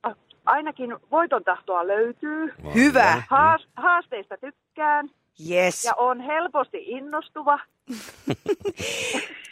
ainakin 0.45 0.97
voiton 1.11 1.45
tahtoa 1.45 1.87
löytyy. 1.87 2.55
Hyvä. 2.75 3.23
Haas, 3.29 3.69
haasteista 3.77 4.37
tykkään 4.37 5.11
Yes. 5.51 5.85
ja 5.85 5.95
on 5.97 6.21
helposti 6.21 6.79
innostuva. 6.87 7.59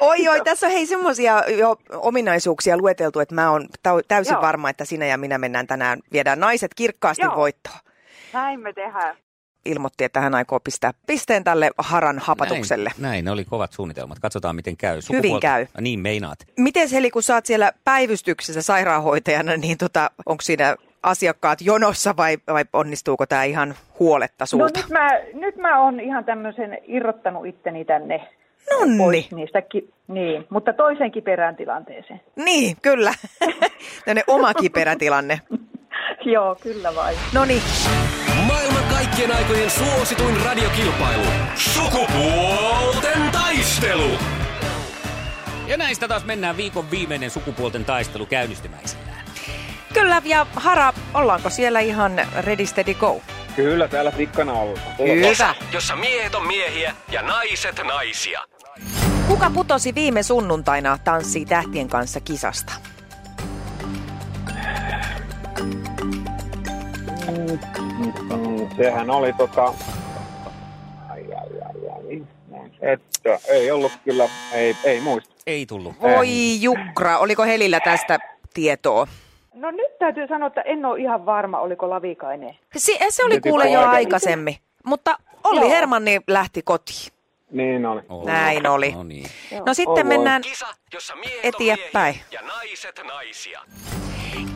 Oi, 0.01 0.29
oi, 0.29 0.41
tässä 0.45 0.67
on 0.67 0.73
hei 0.73 0.87
semmoisia 0.87 1.43
jo 1.59 1.77
ominaisuuksia 1.93 2.77
lueteltu, 2.79 3.21
että 3.21 3.35
mä 3.35 3.51
oon 3.51 3.67
täysin 4.09 4.33
Joo. 4.33 4.43
varma, 4.43 4.71
että 4.71 4.85
sinä 4.85 5.07
ja 5.07 5.19
minä 5.19 5.39
mennään 5.39 5.67
tänään, 5.67 5.99
viedään 6.13 6.41
naiset 6.41 6.75
kirkkaasti 6.75 7.23
Joo. 7.23 7.37
voittoon. 7.37 7.79
Näin 8.33 8.61
me 8.61 8.73
tehdään. 8.73 9.17
Ilmoitti, 9.67 10.05
että 10.05 10.21
hän 10.21 10.35
aikoo 10.35 10.61
pistää 10.61 10.91
pisteen 11.07 11.45
tälle 11.45 11.71
haran 11.79 12.19
hapatukselle. 12.19 12.91
Näin, 12.99 13.03
näin, 13.11 13.25
ne 13.25 13.31
oli 13.31 13.45
kovat 13.45 13.73
suunnitelmat. 13.73 14.19
Katsotaan, 14.19 14.57
miten 14.57 14.77
käy. 14.77 15.01
Hyvin 15.13 15.41
käy. 15.41 15.67
Niin 15.81 16.01
meinaat. 16.01 16.39
Miten 16.59 16.89
Heli, 16.93 17.11
kun 17.11 17.23
sä 17.23 17.35
oot 17.35 17.47
siellä 17.47 17.73
päivystyksessä 17.85 18.63
sairaanhoitajana, 18.63 19.57
niin 19.57 19.79
tota, 19.79 20.11
onko 20.27 20.43
siinä 20.43 20.77
asiakkaat 21.03 21.61
jonossa 21.61 22.17
vai, 22.17 22.39
vai 22.53 22.65
onnistuuko 22.73 23.27
tämä 23.27 23.45
ihan 23.45 23.75
huoletta 23.99 24.43
No 24.43 24.47
sulta? 24.47 24.81
nyt 24.81 24.91
mä, 24.91 25.09
nyt 25.35 25.57
mä 25.57 25.83
oon 25.83 26.01
ihan 26.01 26.25
tämmöisen 26.25 26.79
irrottanut 26.87 27.47
itteni 27.47 27.85
tänne 27.85 28.29
Nonni. 28.71 28.99
pois 28.99 29.31
niistä, 29.33 29.63
ki- 29.63 29.91
niin, 30.09 30.47
mutta 30.51 30.73
toisen 30.73 31.13
kiperään 31.13 31.57
tilanteeseen. 31.57 32.21
Niin, 32.37 32.77
kyllä. 32.83 33.13
Tänne 34.05 34.25
oma 34.27 34.55
kiperätilanne. 34.55 35.41
Joo, 36.35 36.57
kyllä 36.63 36.95
vain. 36.95 37.17
No 37.35 37.45
niin, 37.45 37.63
Maailman 38.47 38.85
kaikkien 38.85 39.37
aikojen 39.37 39.71
suosituin 39.71 40.41
radiokilpailu. 40.41 41.25
Sukupuolten 41.55 43.31
taistelu. 43.33 44.11
Ja 45.67 45.77
näistä 45.77 46.09
taas 46.09 46.25
mennään 46.25 46.57
viikon 46.57 46.91
viimeinen 46.91 47.31
sukupuolten 47.31 47.85
taistelu 47.85 48.27
käynnistymäisillään. 48.27 49.25
kyllä. 49.95 50.23
Ja 50.25 50.47
Hara, 50.55 50.93
ollaanko 51.15 51.51
siellä 51.51 51.81
ihan 51.81 52.13
ready, 52.41 52.67
steady, 52.67 52.95
go? 52.95 53.21
Kyllä 53.57 53.89
täällä 53.89 54.13
tikkana 54.13 54.53
ollaan. 54.53 54.97
Hyvä. 54.99 55.55
Jossa 55.73 55.97
miehet 55.97 56.35
on 56.35 56.47
miehiä 56.47 56.95
ja 57.13 57.23
naiset 57.23 57.81
naisia. 57.85 58.41
Kuka 59.29 59.51
putosi 59.51 59.95
viime 59.95 60.23
sunnuntaina 60.23 60.99
Tanssii 61.05 61.45
tähtien 61.45 61.89
kanssa 61.89 62.21
kisasta? 62.21 62.73
Mm, 67.29 67.59
sehän 68.77 69.11
oli 69.11 69.33
tota... 69.33 69.65
Ai, 71.11 71.25
ai, 71.35 71.61
ai, 71.65 71.89
ai. 71.95 72.23
Että 72.81 73.39
ei 73.49 73.71
ollut 73.71 73.93
kyllä, 74.05 74.29
ei, 74.53 74.77
ei 74.85 75.01
muista. 75.01 75.35
Ei 75.47 75.67
tullut. 75.67 76.01
Voi 76.01 76.63
Jukra, 76.63 77.19
oliko 77.19 77.43
Helillä 77.43 77.81
tästä 77.81 78.19
tietoa? 78.55 79.07
No 79.55 79.71
nyt 79.71 79.99
täytyy 79.99 80.29
sanoa, 80.29 80.47
että 80.47 80.61
en 80.61 80.85
ole 80.85 81.01
ihan 81.01 81.27
varma, 81.27 81.59
oliko 81.61 81.91
Lavikainen. 81.91 82.57
Se, 82.77 82.99
se 83.09 83.25
oli 83.25 83.35
Piti 83.35 83.49
kuule 83.49 83.69
jo 83.69 83.81
aikaisemmin, 83.81 84.57
mutta 84.85 85.19
Olli 85.45 85.61
Joo. 85.61 85.71
Hermanni 85.71 86.21
lähti 86.27 86.63
kotiin. 86.63 87.13
Niin 87.51 87.87
oli. 87.87 88.03
Ollut. 88.09 88.27
Näin 88.27 88.67
oli. 88.67 88.93
No 88.93 89.03
niin. 89.03 89.27
No 89.67 89.75
sitten 89.75 90.07
voi. 90.07 90.17
mennään, 90.17 90.43
Kisa, 90.43 90.67
jossa 90.95 91.17
miehet 91.17 91.41
Eteenpäin. 91.43 92.21
ja 92.31 92.43
naiset 92.43 93.01
naisia. 93.05 93.61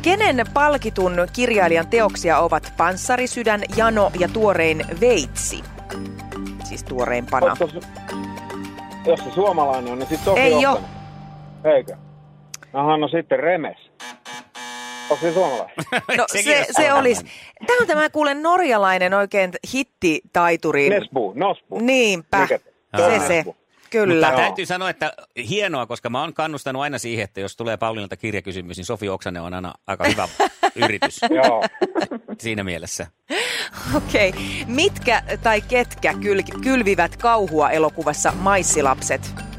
Kenen 0.03 0.45
palkitun 0.55 1.13
kirjailijan 1.33 1.87
teoksia 1.87 2.39
ovat 2.39 2.73
Panssarisydän, 2.77 3.63
Jano 3.77 4.11
ja 4.19 4.29
Tuorein 4.29 4.85
Veitsi? 5.01 5.63
Siis 6.65 6.85
tuoreimpana. 6.85 7.57
Se- 7.57 7.65
Jos 9.11 9.21
se 9.21 9.31
suomalainen 9.35 9.93
on, 9.93 9.99
niin 9.99 10.09
sitten 10.09 10.25
Sofi 10.25 10.41
Ei. 10.41 10.67
Oksanen. 10.67 10.91
Eikö? 11.65 11.97
Aha, 12.73 12.97
no 12.97 13.09
sitten 13.09 13.39
Remes. 13.41 13.77
Onko 15.11 15.23
se 15.23 15.33
suomalainen? 15.33 15.75
No 16.19 16.25
se, 16.29 16.67
se 16.71 16.93
olisi. 16.93 17.25
Tämä 17.67 17.79
on 17.81 17.87
tämä 17.87 18.11
kuulen 18.11 18.43
norjalainen 18.43 19.15
oikein 19.15 19.51
hittitaituri. 19.73 20.91
Nesbu, 20.91 21.33
Nosbu. 21.37 21.79
Niinpä. 21.79 22.41
Mikä? 22.41 22.59
Se 22.97 23.19
se. 23.27 23.35
Nesbu. 23.35 23.57
Kyllä. 23.91 24.27
Mutta 24.27 24.43
täytyy 24.43 24.67
sanoa, 24.67 24.91
että 24.91 25.13
hienoa, 25.49 25.87
koska 25.87 26.11
mä 26.11 26.21
oon 26.21 26.35
kannustanut 26.35 26.83
aina 26.83 26.99
siihen, 26.99 27.25
että 27.25 27.41
jos 27.41 27.57
tulee 27.57 27.77
Pauliinalta 27.77 28.17
kirjakysymys, 28.17 28.77
niin 28.77 28.85
Sofi 28.85 29.09
Oksanen 29.09 29.43
on 29.43 29.55
aina 29.55 29.75
aika 29.87 30.05
hyvä 30.05 30.29
yritys 30.85 31.21
Joo. 31.31 31.65
siinä 32.39 32.65
mielessä. 32.65 33.07
Okei. 33.95 34.29
Okay. 34.29 34.43
Mitkä 34.67 35.23
tai 35.43 35.61
ketkä 35.61 36.13
kyl- 36.13 36.61
kylvivät 36.63 37.17
kauhua 37.17 37.71
elokuvassa 37.71 38.33
Maissilapset? 38.33 39.50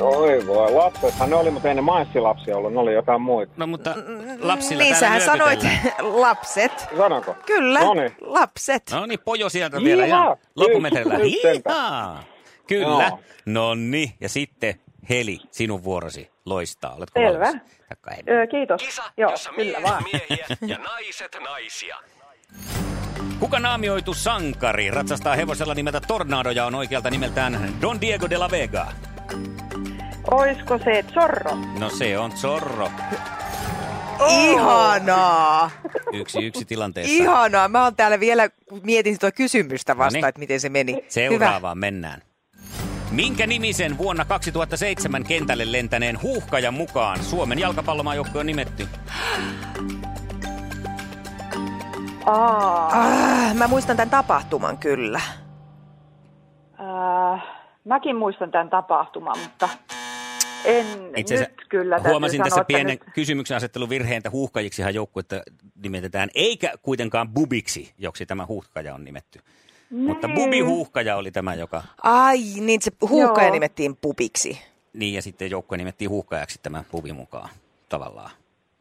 Oi 0.00 0.46
voi, 0.46 0.72
lapsethan 0.72 1.30
ne 1.30 1.36
oli, 1.36 1.50
mutta 1.50 1.68
ei 1.68 1.74
ne 1.74 1.80
maissilapsia 1.80 2.56
ollut, 2.56 2.72
ne 2.72 2.78
oli 2.80 2.94
jotain 2.94 3.22
muita. 3.22 3.52
No 3.56 3.66
mutta 3.66 3.94
lapsilla 4.40 4.82
niin 4.82 4.96
täällä 4.96 5.18
sähän 5.20 5.20
sanoit 5.20 5.60
lapset. 6.22 6.88
Sanonko? 6.96 7.34
Kyllä, 7.46 7.80
No 7.80 7.94
niin. 7.94 8.14
lapset. 8.20 8.82
No 8.92 9.06
niin, 9.06 9.20
pojo 9.24 9.48
sieltä 9.48 9.76
vielä 9.84 10.06
ihan 10.06 10.36
loppumetreillä. 10.56 11.14
Hiihaa! 11.18 12.22
Kyllä. 12.66 13.12
No 13.46 13.74
niin, 13.74 14.10
ja 14.20 14.28
sitten 14.28 14.74
Heli, 15.10 15.38
sinun 15.50 15.84
vuorosi 15.84 16.30
loistaa. 16.46 16.94
Oletko 16.94 17.20
Selvä. 17.20 17.44
valmis? 17.44 17.62
Takka 17.88 18.10
Heli. 18.10 18.30
Öö, 18.30 18.46
kiitos. 18.46 18.82
Kisa, 18.82 19.02
Joo, 19.16 19.30
jossa 19.30 19.50
kyllä 19.50 19.64
miehet 19.78 19.82
vaan. 19.82 20.02
miehiä 20.12 20.46
ja 20.66 20.78
naiset 20.78 21.36
naisia. 21.44 21.96
Kuka 23.40 23.58
naamioitu 23.58 24.14
sankari 24.14 24.90
ratsastaa 24.90 25.34
hevosella 25.36 25.74
nimeltä 25.74 26.00
Tornado 26.00 26.50
ja 26.50 26.64
on 26.66 26.74
oikealta 26.74 27.10
nimeltään 27.10 27.74
Don 27.82 28.00
Diego 28.00 28.30
de 28.30 28.38
la 28.38 28.50
Vega? 28.50 28.86
Oisko 30.30 30.78
se 30.78 31.04
Zorro? 31.14 31.50
No 31.78 31.90
se 31.90 32.18
on 32.18 32.32
Zorro. 32.32 32.90
Ihanaa. 34.28 35.70
Yksi 36.12 36.46
yksi 36.46 36.64
tilanteessa. 36.64 37.12
Ihanaa. 37.14 37.68
Mä 37.68 37.84
oon 37.84 37.96
täällä 37.96 38.20
vielä, 38.20 38.48
mietin 38.82 39.14
sitä 39.14 39.32
kysymystä 39.32 39.98
vasta, 39.98 40.18
No 40.18 40.20
niin. 40.20 40.28
että 40.28 40.38
miten 40.38 40.60
se 40.60 40.68
meni. 40.68 40.92
Hyvä. 40.92 41.04
Seuraavaan 41.08 41.78
mennään. 41.78 42.20
Minkä 43.10 43.46
nimisen 43.46 43.98
vuonna 43.98 44.24
2007 44.24 45.24
kentälle 45.24 45.72
lentäneen 45.72 46.22
huuhkajan 46.22 46.74
mukaan 46.74 47.22
Suomen 47.24 47.58
jalkapallomaajoukkue 47.58 48.40
on 48.40 48.46
nimetty? 48.46 48.88
Aa, 52.26 52.86
Ah, 52.86 53.54
mä 53.54 53.68
muistan 53.68 53.96
tämän 53.96 54.10
tapahtuman 54.10 54.78
kyllä. 54.78 55.20
äh, 56.80 57.42
mäkin 57.84 58.16
muistan 58.16 58.50
tämän 58.50 58.70
tapahtuman, 58.70 59.38
mutta 59.38 59.68
en 60.64 60.86
Itse 61.16 61.36
nyt 61.38 61.48
kyllä 61.68 61.98
huomasin 62.08 62.38
tässä 62.38 62.50
sanoa, 62.50 62.60
että 62.62 62.66
pienen 62.66 62.86
nyt- 63.04 63.14
kysymyksen 63.14 63.56
asettelun 63.56 63.88
virheen, 63.88 64.16
että 64.18 64.30
huuhkajiksihan 64.30 64.94
joukkuetta 64.94 65.42
nimetetään, 65.82 66.28
eikä 66.34 66.72
kuitenkaan 66.82 67.28
bubiksi, 67.28 67.92
joksi 67.98 68.26
tämä 68.26 68.46
huuhkaja 68.46 68.94
on 68.94 69.04
nimetty. 69.04 69.40
Mutta 69.90 70.26
Niin. 70.26 70.34
bubi-huuhkaja 70.34 71.16
oli 71.16 71.30
tämä, 71.30 71.54
joka... 71.54 71.82
Ai, 72.02 72.38
niin 72.60 72.82
se 72.82 72.90
huuhkaja 73.08 73.46
Joo. 73.46 73.52
nimettiin 73.54 73.96
pupiksi. 73.96 74.58
Niin, 74.92 75.14
ja 75.14 75.22
sitten 75.22 75.50
joukkue 75.50 75.78
nimettiin 75.78 76.10
huuhkajaksi 76.10 76.58
tämän 76.62 76.84
bubi 76.92 77.12
mukaan 77.12 77.48
tavallaan. 77.88 78.30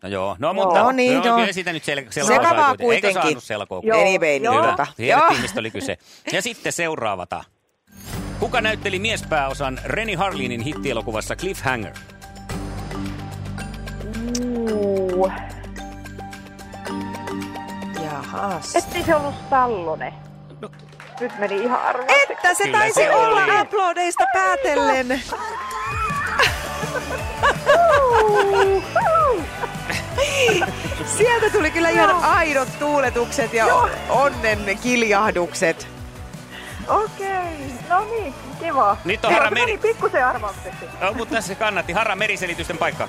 No 0.03 0.09
joo, 0.09 0.35
no 0.39 0.53
mutta 0.53 0.83
No 0.83 0.91
niin, 0.91 1.17
no. 1.17 1.35
kyllä 1.35 1.53
siitä 1.53 1.73
nyt 1.73 1.83
sel- 1.83 2.11
selkoa 2.11 2.49
sai 2.49 2.55
kuitenkin. 2.55 2.65
Eikö 2.69 2.79
kuitenkin. 2.87 3.13
saanut 3.13 3.43
selkoa? 3.43 3.79
Joo. 3.83 4.01
Anyway, 4.01 4.37
Joo. 4.37 4.53
niin 4.53 4.61
Hyvä, 4.63 4.71
tota. 4.71 4.87
tiedettiin 4.97 5.41
mistä 5.41 5.59
oli 5.59 5.71
kyse. 5.71 5.97
Ja 6.31 6.41
sitten 6.41 6.73
seuraavata. 6.73 7.43
Kuka 8.39 8.61
näytteli 8.61 8.99
miespääosan 8.99 9.79
Reni 9.85 10.13
Harlinin 10.15 10.61
hittielokuvassa 10.61 11.35
Cliffhanger? 11.35 11.93
Uu, 14.71 15.31
Jahas. 18.03 18.75
ettei 18.75 19.03
se 19.03 19.15
ollut 19.15 19.35
Stallone. 19.47 20.13
No. 20.61 20.69
Nyt 21.19 21.39
meni 21.39 21.57
ihan 21.57 21.81
arvaaksi. 21.81 22.15
Että 22.29 22.53
se 22.53 22.63
Kyllä 22.63 22.77
taisi 22.77 22.93
se 22.93 23.11
olla 23.15 23.43
oli. 23.43 23.61
uploadeista 23.61 24.23
päätellen. 24.33 25.21
Sieltä 31.17 31.49
tuli 31.49 31.71
kyllä 31.71 31.89
ihan 31.89 32.23
aidot 32.23 32.79
tuuletukset 32.79 33.53
ja 33.53 33.65
onnen 34.09 34.77
kiljahdukset. 34.83 35.96
Okei, 36.87 37.73
no 37.89 38.05
niin, 38.05 38.33
kiva. 38.59 38.97
Nyt 39.05 39.25
on 39.25 39.33
Harra 39.33 39.51
Meri. 39.51 39.77
pikkusen 39.77 40.25
arvaukseksi. 40.25 40.85
No, 41.01 41.13
mutta 41.13 41.35
tässä 41.35 41.55
kannatti. 41.55 41.93
Harra 41.93 42.15
meriselitysten 42.15 42.77
paikka. 42.77 43.07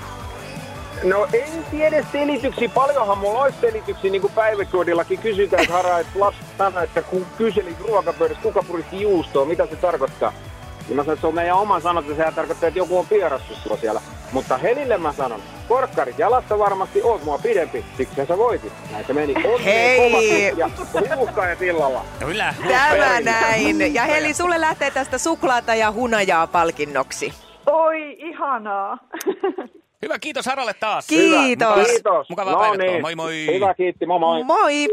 No 1.05 1.27
en 1.33 1.65
tiedä 1.71 2.07
selityksiä. 2.13 2.69
Paljonhan 2.69 3.19
mulla 3.19 3.39
olisi 3.43 3.59
selityksiä, 3.61 4.11
niin 4.11 4.21
kuin 4.21 4.33
päiväkodillakin 4.33 5.19
kysytään, 5.19 5.63
että 5.63 5.75
Hara, 5.75 5.99
että 5.99 6.21
lapsi 6.21 6.41
sanoi, 6.59 6.85
että 6.85 7.03
kun 7.03 7.27
kyseli 7.39 7.77
ruokapöydässä, 7.81 8.43
kuka 8.43 8.63
puristi 8.63 9.01
juustoa, 9.01 9.45
mitä 9.45 9.67
se 9.67 9.77
tarkoittaa? 9.77 10.33
Niin 10.89 10.97
mä 10.97 11.03
sanoin, 11.03 11.15
että 11.15 11.21
se 11.21 11.27
on 11.27 11.35
meidän 11.35 11.57
oma 11.57 11.81
sanonta, 11.81 12.15
sehän 12.15 12.35
tarkoittaa, 12.35 12.67
että 12.69 12.79
joku 12.79 12.99
on 12.99 13.07
pierassut 13.07 13.57
sua 13.57 13.77
siellä. 13.77 14.01
Mutta 14.33 14.57
Helille 14.57 14.99
mä 14.99 15.13
sanon, 15.13 15.43
korkkarit 15.69 16.19
jalassa 16.19 16.59
varmasti 16.59 17.03
oot 17.03 17.25
mua 17.25 17.39
pidempi, 17.39 17.85
siksi 17.97 18.27
sä 18.29 18.39
voitit. 18.39 18.73
Näin 18.93 19.07
se 19.07 19.13
meni. 19.13 19.35
Onnea 19.37 19.59
Hei! 19.65 20.55
ja 20.57 20.71
huuhkaajat 21.17 21.63
illalla. 21.63 22.05
Kyllä. 22.19 22.55
Tämä 22.69 23.21
näin. 23.21 23.95
Ja 23.95 24.03
Heli, 24.05 24.35
sulle 24.35 24.61
lähtee 24.61 24.91
tästä 24.91 25.19
suklaata 25.19 25.75
ja 25.75 25.93
hunajaa 25.93 26.47
palkinnoksi. 26.47 27.33
Oi, 27.67 28.17
ihanaa. 28.19 28.99
Hyvä, 30.03 30.19
kiitos 30.19 30.47
Haralle 30.47 30.75
taas. 30.81 31.07
Kiitos. 31.07 31.87
Kiitos. 31.89 32.31
Mukavaa 32.31 32.53
no 32.53 32.61
päiväntoa. 32.61 32.87
niin. 32.91 33.01
Moi 33.03 33.15
moi. 33.15 33.47
Hyvä, 33.55 33.75
kiitti. 33.75 34.07
Moi 34.07 34.19
moi. 34.19 34.45
Moi! 34.45 34.87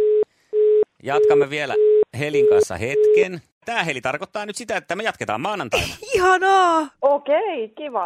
Jatkamme 1.03 1.49
vielä 1.49 1.75
Helin 2.19 2.47
kanssa 2.49 2.75
hetken. 2.77 3.41
Tämä 3.65 3.83
Heli 3.83 4.01
tarkoittaa 4.01 4.45
nyt 4.45 4.55
sitä, 4.55 4.77
että 4.77 4.95
me 4.95 5.03
jatketaan 5.03 5.41
maanantaina. 5.41 5.95
Ihanaa! 6.15 6.87
Okei, 7.01 7.69
kiva. 7.69 8.05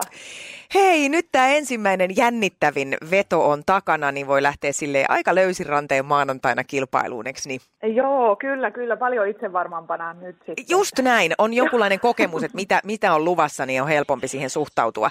Hei, 0.74 1.10
nyt 1.10 1.26
tämä 1.32 1.48
ensimmäinen 1.48 2.16
jännittävin 2.18 2.98
veto 3.12 3.50
on 3.50 3.64
takana, 3.66 4.12
niin 4.12 4.28
voi 4.28 4.44
lähteä 4.44 4.72
sille 4.72 5.06
aika 5.10 5.36
löysin 5.36 5.66
ranteen 5.66 6.06
maanantaina 6.06 6.64
kilpailuun, 6.64 7.28
eikö 7.28 7.40
niin? 7.46 7.62
Joo, 7.96 8.36
kyllä, 8.36 8.72
kyllä. 8.72 8.98
Paljon 8.98 9.28
itsevarmampana 9.28 10.14
nyt 10.14 10.36
sitten. 10.46 10.66
Just 10.70 11.00
näin, 11.00 11.32
on 11.38 11.54
jonkunlainen 11.60 12.00
kokemus, 12.00 12.44
että 12.44 12.56
mitä, 12.56 12.82
mitä 12.84 13.14
on 13.14 13.26
luvassa, 13.26 13.66
niin 13.66 13.82
on 13.82 13.88
helpompi 13.88 14.28
siihen 14.28 14.50
suhtautua. 14.50 15.10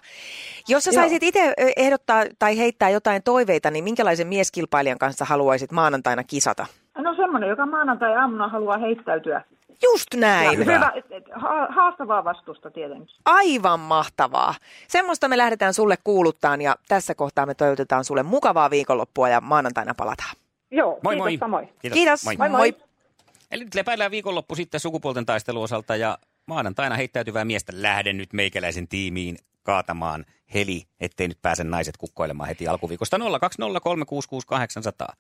Jos 0.69 0.85
sä 0.85 0.93
saisit 0.93 1.23
itse 1.23 1.55
ehdottaa 1.76 2.25
tai 2.38 2.59
heittää 2.59 2.90
jotain 2.90 3.23
toiveita, 3.23 3.71
niin 3.71 3.85
minkälaisen 3.85 4.26
mieskilpailijan 4.26 4.99
kanssa 4.99 5.25
haluaisit 5.25 5.73
maanantaina 5.73 6.25
kisata? 6.25 6.67
No 6.99 7.14
semmoinen, 7.17 7.49
joka 7.49 7.67
maanantai-aamuna 7.67 8.49
haluaa 8.49 8.78
heittäytyä. 8.78 9.43
Just 9.83 10.15
näin. 10.15 10.59
Hyvä. 10.59 10.93
Haastavaa 11.69 12.25
vastusta 12.25 12.71
tietenkin. 12.71 13.17
Aivan 13.25 13.81
mahtavaa. 13.81 14.55
Semmoista 14.89 15.29
me 15.29 15.39
lähdetään 15.39 15.75
sulle 15.75 15.97
kuuluttaan 16.05 16.61
ja 16.61 16.77
tässä 16.89 17.15
kohtaa 17.15 17.47
me 17.47 17.55
toivotetaan 17.55 18.05
sulle 18.05 18.23
mukavaa 18.23 18.71
viikonloppua 18.71 19.29
ja 19.29 19.41
maanantaina 19.41 19.95
palataan. 19.95 20.37
Joo, 20.71 20.99
Moi 21.03 21.15
kiitos 21.15 21.25
moi. 21.25 21.37
samoin. 21.39 21.69
Kiitos. 21.93 22.25
Moi. 22.25 22.37
Moi 22.37 22.49
moi. 22.49 22.77
Eli 23.51 23.65
nyt 23.65 23.75
lepäillään 23.75 24.11
viikonloppu 24.11 24.55
sitten 24.55 24.81
sukupuolten 24.81 25.27
taisteluosalta 25.27 25.97
ja 25.97 26.19
maanantaina 26.47 26.97
heittäytyvää 26.97 27.45
miestä 27.45 27.73
lähden 27.77 28.17
nyt 28.17 28.33
meikäläisen 28.33 28.89
tiimiin 28.89 29.39
kaatamaan 29.69 30.25
heli, 30.55 30.83
ettei 31.01 31.29
nyt 31.29 31.39
pääse 31.43 31.65
naiset 31.65 31.97
kukkoilemaan 31.97 32.49
heti 32.49 32.69
alkuviikosta 32.69 33.17
020366800. 33.17 33.23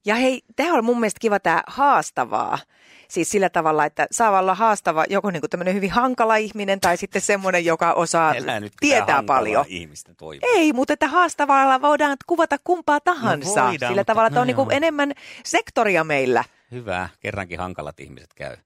Ja 0.06 0.14
hei, 0.14 0.42
tämä 0.56 0.74
on 0.74 0.84
mun 0.84 1.00
mielestä 1.00 1.20
kiva 1.20 1.40
tämä 1.40 1.62
haastavaa. 1.66 2.58
Siis 3.08 3.30
sillä 3.30 3.48
tavalla, 3.50 3.84
että 3.84 4.06
saa 4.10 4.38
olla 4.38 4.54
haastava 4.54 5.04
joko 5.10 5.30
niinku 5.30 5.48
tämmöinen 5.48 5.74
hyvin 5.74 5.90
hankala 5.90 6.36
ihminen 6.36 6.80
tai 6.80 6.96
sitten 6.96 7.22
semmoinen, 7.22 7.64
joka 7.64 7.92
osaa 7.92 8.34
Elää 8.34 8.60
nyt 8.60 8.72
tietää 8.80 9.22
paljon. 9.22 9.64
ihmisten 9.68 10.16
toivoa. 10.16 10.48
Ei, 10.54 10.72
mutta 10.72 10.92
että 10.92 11.08
haastavalla 11.08 11.80
voidaan 11.82 12.16
kuvata 12.26 12.56
kumpaa 12.64 13.00
tahansa. 13.00 13.48
voidaan, 13.48 13.78
sillä 13.78 13.88
mutta- 13.90 14.04
tavalla, 14.04 14.26
että 14.26 14.40
on 14.40 14.46
no 14.46 14.46
niinku 14.46 14.62
joo. 14.62 14.70
enemmän 14.70 15.12
sektoria 15.44 16.04
meillä. 16.04 16.44
Hyvä, 16.70 17.08
kerrankin 17.20 17.58
hankalat 17.58 18.00
ihmiset 18.00 18.34
käy. 18.34 18.56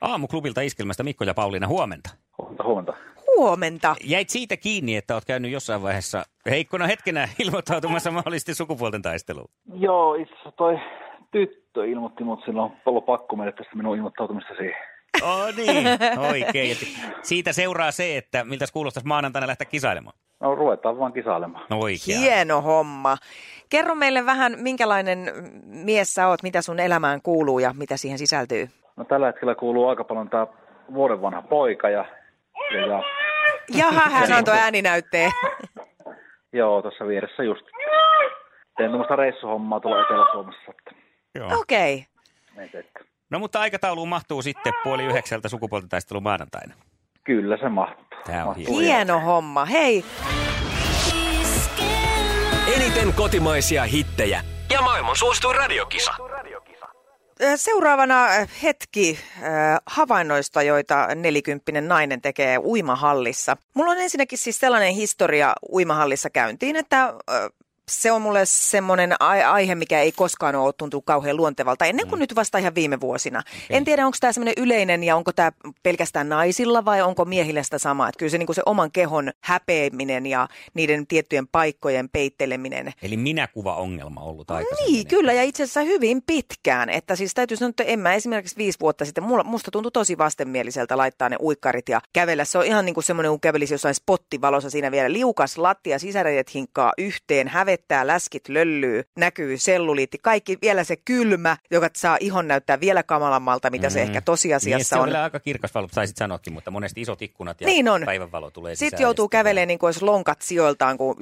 Aamuklubilta 0.00 0.60
iskelmästä 0.60 1.02
Mikko 1.02 1.24
ja 1.24 1.34
Pauliina, 1.34 1.66
huomenta. 1.68 2.10
Huomenta, 2.38 2.64
huomenta. 2.64 2.92
Huomenta. 3.36 3.96
Jäit 4.04 4.28
siitä 4.28 4.56
kiinni, 4.56 4.96
että 4.96 5.14
oot 5.14 5.24
käynyt 5.24 5.50
jossain 5.50 5.82
vaiheessa 5.82 6.24
heikkona 6.50 6.86
hetkenä 6.86 7.28
ilmoittautumassa 7.44 8.10
mahdollisesti 8.10 8.54
sukupuolten 8.54 9.02
taisteluun. 9.02 9.48
Joo, 9.74 10.14
itse 10.14 10.34
asiassa 10.34 10.52
toi 10.52 10.78
tyttö 11.30 11.86
ilmoitti, 11.86 12.24
mutta 12.24 12.44
silloin 12.44 12.72
on 12.72 12.76
ollut 12.86 13.06
pakko 13.06 13.36
mennä 13.36 13.52
tästä 13.52 13.76
minun 13.76 13.96
ilmoittautumista 13.96 14.54
siihen. 14.58 14.76
Oh 15.22 15.56
niin, 15.56 15.86
oikein. 16.30 16.76
Siitä 17.22 17.52
seuraa 17.52 17.90
se, 17.90 18.16
että 18.16 18.44
miltä 18.44 18.64
kuulostaisi 18.72 19.06
maanantaina 19.06 19.46
lähteä 19.46 19.64
kisailemaan. 19.64 20.16
No 20.40 20.54
ruvetaan 20.54 20.98
vaan 20.98 21.12
kisailemaan. 21.12 21.66
No 21.70 21.78
oikein. 21.78 22.20
Hieno 22.20 22.60
homma. 22.60 23.16
Kerro 23.68 23.94
meille 23.94 24.26
vähän, 24.26 24.56
minkälainen 24.58 25.18
mies 25.64 26.14
sä 26.14 26.28
oot, 26.28 26.42
mitä 26.42 26.62
sun 26.62 26.80
elämään 26.80 27.22
kuuluu 27.22 27.58
ja 27.58 27.74
mitä 27.78 27.96
siihen 27.96 28.18
sisältyy. 28.18 28.68
No 28.96 29.04
tällä 29.04 29.26
hetkellä 29.26 29.54
kuuluu 29.54 29.88
aika 29.88 30.04
paljon 30.04 30.30
tämä 30.30 30.46
vuoden 30.94 31.22
vanha 31.22 31.42
poika 31.42 31.90
ja, 31.90 32.04
ja, 32.74 32.86
ja 32.86 33.02
Jaha, 33.74 34.08
hän 34.08 34.32
antoi 34.32 34.58
ääninäytteen. 34.58 35.30
joo, 36.52 36.82
tuossa 36.82 37.06
vieressä 37.06 37.42
just 37.42 37.66
teen 38.76 38.90
tuommoista 38.90 39.16
reissuhommaa 39.16 39.80
tuolla 39.80 40.02
Etelä-Suomessa. 40.02 40.72
Okei. 41.60 42.06
et. 42.74 42.86
No 43.30 43.38
mutta 43.38 43.60
aikatauluun 43.60 44.08
mahtuu 44.08 44.42
sitten 44.42 44.72
puoli 44.84 45.04
yhdeksältä 45.04 45.48
sukupuolten 45.48 45.88
taistelu 45.88 46.20
maanantaina. 46.20 46.74
Kyllä 47.24 47.56
se 47.56 47.68
mahtuu. 47.68 48.04
Tää 48.26 48.42
on 48.44 48.48
Mahtuu. 48.48 48.78
Hieno 48.78 49.20
homma. 49.20 49.64
Hei, 49.64 50.04
Eniten 52.76 53.12
kotimaisia 53.12 53.84
hittejä 53.84 54.44
ja 54.70 54.82
maailman 54.82 55.16
suosituin 55.16 55.56
radiokisa. 55.56 56.14
Seuraavana 57.56 58.26
hetki 58.62 59.18
havainnoista, 59.86 60.62
joita 60.62 61.08
nelikymppinen 61.14 61.88
nainen 61.88 62.20
tekee 62.20 62.58
uimahallissa. 62.58 63.56
Mulla 63.74 63.90
on 63.90 63.98
ensinnäkin 63.98 64.38
siis 64.38 64.58
sellainen 64.58 64.94
historia 64.94 65.52
uimahallissa 65.72 66.30
käyntiin, 66.30 66.76
että 66.76 67.14
se 67.92 68.12
on 68.12 68.22
mulle 68.22 68.46
semmoinen 68.46 69.14
ai- 69.20 69.42
aihe, 69.42 69.74
mikä 69.74 70.00
ei 70.00 70.12
koskaan 70.12 70.54
ole 70.54 70.72
tuntunut 70.72 71.04
kauhean 71.04 71.36
luontevalta, 71.36 71.84
ennen 71.84 72.08
kuin 72.08 72.18
mm. 72.18 72.20
nyt 72.20 72.34
vasta 72.34 72.58
ihan 72.58 72.74
viime 72.74 73.00
vuosina. 73.00 73.38
Okay. 73.38 73.76
En 73.76 73.84
tiedä, 73.84 74.06
onko 74.06 74.16
tämä 74.20 74.32
semmoinen 74.32 74.54
yleinen 74.56 75.04
ja 75.04 75.16
onko 75.16 75.32
tämä 75.32 75.52
pelkästään 75.82 76.28
naisilla 76.28 76.84
vai 76.84 77.02
onko 77.02 77.24
miehillä 77.24 77.62
sitä 77.62 77.78
samaa. 77.78 78.08
Että 78.08 78.18
kyllä 78.18 78.30
se, 78.30 78.38
niin 78.38 78.54
se 78.54 78.62
oman 78.66 78.92
kehon 78.92 79.30
häpeäminen 79.40 80.26
ja 80.26 80.48
niiden 80.74 81.06
tiettyjen 81.06 81.48
paikkojen 81.48 82.08
peitteleminen 82.08 82.92
Eli 83.02 83.16
minäkuva-ongelma 83.16 84.20
ollut 84.20 84.50
aikaisemmin. 84.50 84.92
niin, 84.92 85.06
kyllä, 85.06 85.32
ja 85.32 85.42
itse 85.42 85.62
asiassa 85.62 85.82
hyvin 85.82 86.22
pitkään. 86.26 86.90
Että 86.90 87.16
siis 87.16 87.34
täytyy 87.34 87.56
sanoa, 87.56 87.70
että 87.70 87.84
en 87.84 87.98
mä 87.98 88.14
esimerkiksi 88.14 88.56
viisi 88.56 88.80
vuotta 88.80 89.04
sitten, 89.04 89.24
mulla, 89.24 89.44
musta 89.44 89.70
tuntui 89.70 89.92
tosi 89.92 90.18
vastenmieliseltä 90.18 90.96
laittaa 90.96 91.28
ne 91.28 91.36
uikkarit 91.40 91.88
ja 91.88 92.00
kävellä. 92.12 92.44
Se 92.44 92.58
on 92.58 92.64
ihan 92.64 92.84
niin 92.84 92.94
kuin 92.94 93.04
semmoinen, 93.04 93.32
kun 93.32 93.40
kävelisi 93.40 93.74
jossain 93.74 93.94
spottivalossa 93.94 94.70
siinä 94.70 94.90
vielä 94.90 95.12
liukas 95.12 95.58
lattia, 95.58 95.98
sisäreidet 95.98 96.54
hinkkaa 96.54 96.92
yhteen, 96.98 97.48
hävettää, 97.82 98.06
läskit 98.06 98.48
löllyy, 98.48 99.02
näkyy 99.16 99.58
selluliitti, 99.58 100.18
kaikki 100.22 100.58
vielä 100.62 100.84
se 100.84 100.96
kylmä, 100.96 101.56
joka 101.70 101.90
saa 101.96 102.16
ihon 102.20 102.48
näyttää 102.48 102.80
vielä 102.80 103.02
kamalammalta, 103.02 103.70
mitä 103.70 103.90
se 103.90 104.02
ehkä 104.02 104.12
niin, 104.12 104.24
tosiasiassa 104.24 104.88
se 104.88 104.94
on 104.96 105.00
on. 105.02 105.06
vielä 105.08 105.22
aika 105.22 105.40
kirkas 105.40 105.74
valo, 105.74 105.88
saisit 105.92 106.16
sanoakin, 106.16 106.52
mutta 106.52 106.70
monesti 106.70 107.00
isot 107.00 107.22
ikkunat 107.22 107.60
ja 107.60 107.66
Niin 107.66 107.88
on. 107.88 108.02
päivänvalo 108.04 108.50
tulee 108.50 108.74
sisään. 108.74 108.90
Sitten 108.90 109.04
joutuu 109.04 109.28
kävelemään 109.28 109.68
niin 109.68 109.78
kuin 109.78 109.88
olisi 109.88 110.04
lonkat 110.04 110.42
sijoiltaan, 110.42 110.98
kun 110.98 111.16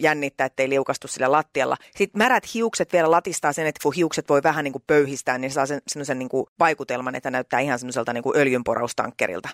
jännittää, 0.00 0.44
ettei 0.44 0.68
liukastu 0.68 1.08
sillä 1.08 1.32
lattialla. 1.32 1.76
Sitten 1.96 2.18
märät 2.18 2.54
hiukset 2.54 2.92
vielä 2.92 3.10
latistaa 3.10 3.52
sen, 3.52 3.66
että 3.66 3.80
kun 3.82 3.92
hiukset 3.94 4.28
voi 4.28 4.42
vähän 4.42 4.64
niin 4.64 4.72
kuin 4.72 4.84
pöyhistää, 4.86 5.38
niin 5.38 5.50
saa 5.50 5.66
sen 5.66 5.80
semmoisen 5.88 6.18
niin 6.18 6.28
kuin 6.28 6.46
vaikutelman, 6.58 7.14
että 7.14 7.30
näyttää 7.30 7.60
ihan 7.60 7.78
semmoiselta 7.78 8.12
niin 8.12 8.22
kuin 8.22 8.36
öljynporaustankkerilta. 8.36 9.48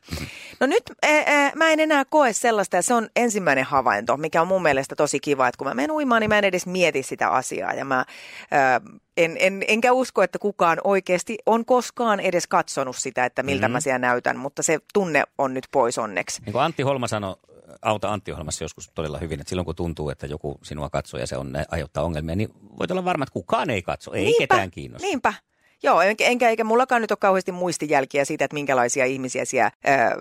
No 0.60 0.66
nyt 0.66 0.82
ää, 1.02 1.22
ää, 1.26 1.52
mä 1.56 1.70
en 1.70 1.80
enää 1.80 2.04
koe 2.04 2.32
sellaista, 2.32 2.76
ja 2.76 2.82
se 2.82 2.94
on 2.94 3.08
ensimmäinen 3.16 3.64
havainto, 3.64 4.16
mikä 4.16 4.42
on 4.42 4.48
mun 4.48 4.62
mielestä 4.62 4.94
tosi 4.96 5.20
kiva, 5.20 5.48
että 5.48 5.58
kun 5.58 5.66
mä 5.66 5.74
menen 5.74 5.90
uimaan, 5.90 6.20
niin 6.20 6.28
mä 6.30 6.38
en 6.38 6.44
edes 6.48 6.66
mieti 6.66 7.02
sitä 7.02 7.28
asiaa. 7.28 7.72
Ja 7.72 7.84
mä, 7.84 8.04
ää, 8.50 8.80
en, 9.16 9.36
en, 9.38 9.64
enkä 9.68 9.92
usko, 9.92 10.22
että 10.22 10.38
kukaan 10.38 10.78
oikeasti 10.84 11.38
on 11.46 11.64
koskaan 11.64 12.20
edes 12.20 12.46
katsonut 12.46 12.96
sitä, 12.96 13.24
että 13.24 13.42
miltä 13.42 13.66
mm-hmm. 13.66 13.72
mä 13.72 13.80
siellä 13.80 13.98
näytän, 13.98 14.38
mutta 14.38 14.62
se 14.62 14.78
tunne 14.94 15.22
on 15.38 15.54
nyt 15.54 15.68
pois 15.72 15.98
onneksi. 15.98 16.42
Niin 16.42 16.52
kuin 16.52 16.62
Antti 16.62 16.82
Holma 16.82 17.08
sanoi, 17.08 17.36
auta 17.82 18.12
Antti 18.12 18.30
Holmassa 18.30 18.64
joskus 18.64 18.90
todella 18.94 19.18
hyvin, 19.18 19.40
että 19.40 19.48
silloin 19.48 19.66
kun 19.66 19.74
tuntuu, 19.74 20.10
että 20.10 20.26
joku 20.26 20.58
sinua 20.62 20.90
katsoo 20.90 21.20
ja 21.20 21.26
se 21.26 21.36
on, 21.36 21.52
aiheuttaa 21.70 22.04
ongelmia, 22.04 22.36
niin 22.36 22.48
voit 22.78 22.90
olla 22.90 23.04
varma, 23.04 23.22
että 23.22 23.32
kukaan 23.32 23.70
ei 23.70 23.82
katso, 23.82 24.12
ei 24.12 24.34
ketään 24.38 24.70
kiinnosta. 24.70 25.06
Niinpä. 25.06 25.34
Joo, 25.82 26.00
enkä, 26.00 26.24
enkä 26.24 26.48
eikä 26.48 26.64
mullakaan 26.64 27.02
nyt 27.02 27.10
ole 27.10 27.18
kauheasti 27.20 27.52
muistijälkiä 27.52 28.24
siitä, 28.24 28.44
että 28.44 28.54
minkälaisia 28.54 29.04
ihmisiä 29.04 29.44
siellä 29.44 29.70
ää, 29.84 30.16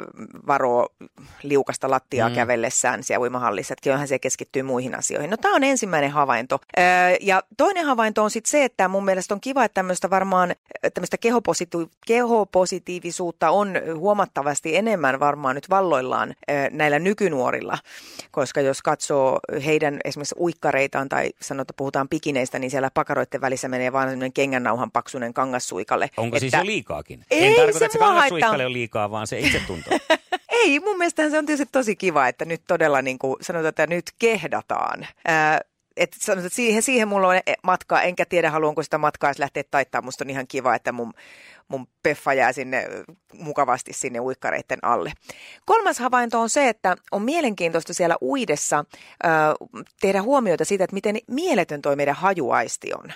varoo 0.48 0.88
liukasta 1.44 1.90
lattiaa 1.90 2.30
mm. 2.30 2.36
kävellessään 2.36 3.04
siellä 3.04 3.22
uimahallissa. 3.22 3.74
Että 3.74 3.84
kyllähän 3.84 4.08
se 4.08 4.20
keskittyy 4.20 4.64
muihin 4.64 4.96
asioihin. 4.96 5.30
No 5.30 5.38
tämä 5.38 5.56
on 5.56 5.64
ensimmäinen 5.64 6.12
havainto. 6.12 6.60
Ää, 6.78 7.16
ja 7.22 7.44
toinen 7.58 7.86
havainto 7.86 8.24
on 8.24 8.32
sitten 8.32 8.52
se, 8.52 8.64
että 8.64 8.88
mun 8.88 9.06
mielestä 9.06 9.34
on 9.34 9.42
kiva, 9.42 9.64
että 9.64 9.74
tämmöistä 9.74 10.10
varmaan 10.10 10.56
tämmöistä 10.94 11.18
kehopositi- 11.18 11.90
kehopositiivisuutta 12.08 13.50
on 13.50 13.74
huomattavasti 13.96 14.76
enemmän 14.78 15.20
varmaan 15.20 15.56
nyt 15.56 15.70
valloillaan 15.70 16.36
ää, 16.48 16.70
näillä 16.72 17.00
nykynuorilla. 17.00 17.78
Koska 18.32 18.62
jos 18.62 18.82
katsoo 18.82 19.40
heidän 19.66 20.00
esimerkiksi 20.06 20.36
uikkareitaan 20.40 21.10
tai 21.10 21.30
sanotaan, 21.42 21.76
puhutaan 21.78 22.10
pikineistä, 22.10 22.60
niin 22.60 22.72
siellä 22.72 22.92
pakaroiden 22.94 23.42
välissä 23.42 23.68
menee 23.68 23.94
vaan 23.94 24.10
semmoinen 24.10 24.34
kengännauhan 24.34 24.92
paksunen 24.92 25.34
kangassuikalle. 25.48 26.10
Onko 26.18 26.40
siis 26.40 26.54
jo 26.54 26.66
liikaakin? 26.66 27.26
Ei 27.32 27.48
en 27.48 27.56
tarkoita, 27.56 27.80
se 27.80 27.86
että 27.86 27.98
se 27.98 28.04
haittaa. 28.04 28.52
on 28.52 28.74
liikaa, 28.74 29.12
vaan 29.12 29.28
se 29.28 29.40
itse 29.40 29.60
tuntuu. 29.68 29.94
Ei, 30.60 30.80
mun 30.80 30.98
mielestä 30.98 31.30
se 31.30 31.38
on 31.38 31.46
tietysti 31.46 31.72
tosi 31.72 31.96
kiva, 31.96 32.28
että 32.28 32.46
nyt 32.46 32.62
todella 32.68 33.02
niin 33.02 33.20
kuin 33.20 33.36
sanotaan, 33.42 33.70
että 33.70 33.88
nyt 33.88 34.06
kehdataan. 34.20 35.08
Ää, 35.26 35.62
että 35.98 36.18
sanotaan, 36.20 36.46
että 36.46 36.56
siihen, 36.56 36.84
siihen 36.84 37.08
mulla 37.08 37.28
on 37.28 37.40
matkaa, 37.64 38.02
enkä 38.02 38.26
tiedä 38.26 38.52
haluanko 38.52 38.84
sitä 38.84 38.98
matkaa 38.98 39.30
edes 39.30 39.40
lähteä 39.40 39.64
taittaa. 39.72 40.02
Musta 40.02 40.24
on 40.24 40.30
ihan 40.30 40.48
kiva, 40.48 40.76
että 40.76 40.92
mun, 40.92 41.14
mun 41.68 41.88
peffa 42.04 42.34
jää 42.34 42.52
sinne 42.52 42.88
mukavasti 43.34 43.94
sinne 43.94 44.20
uikkareiden 44.20 44.80
alle. 44.82 45.14
Kolmas 45.66 46.00
havainto 46.00 46.42
on 46.42 46.50
se, 46.50 46.70
että 46.70 46.96
on 47.12 47.22
mielenkiintoista 47.22 47.94
siellä 47.94 48.16
uidessa 48.22 48.78
äh, 48.78 49.32
tehdä 50.02 50.22
huomioita 50.22 50.66
siitä, 50.66 50.84
että 50.84 50.94
miten 50.94 51.18
mieletön 51.28 51.82
toi 51.82 51.96
meidän 51.96 52.16
hajuaisti 52.16 52.94
on. 52.94 53.14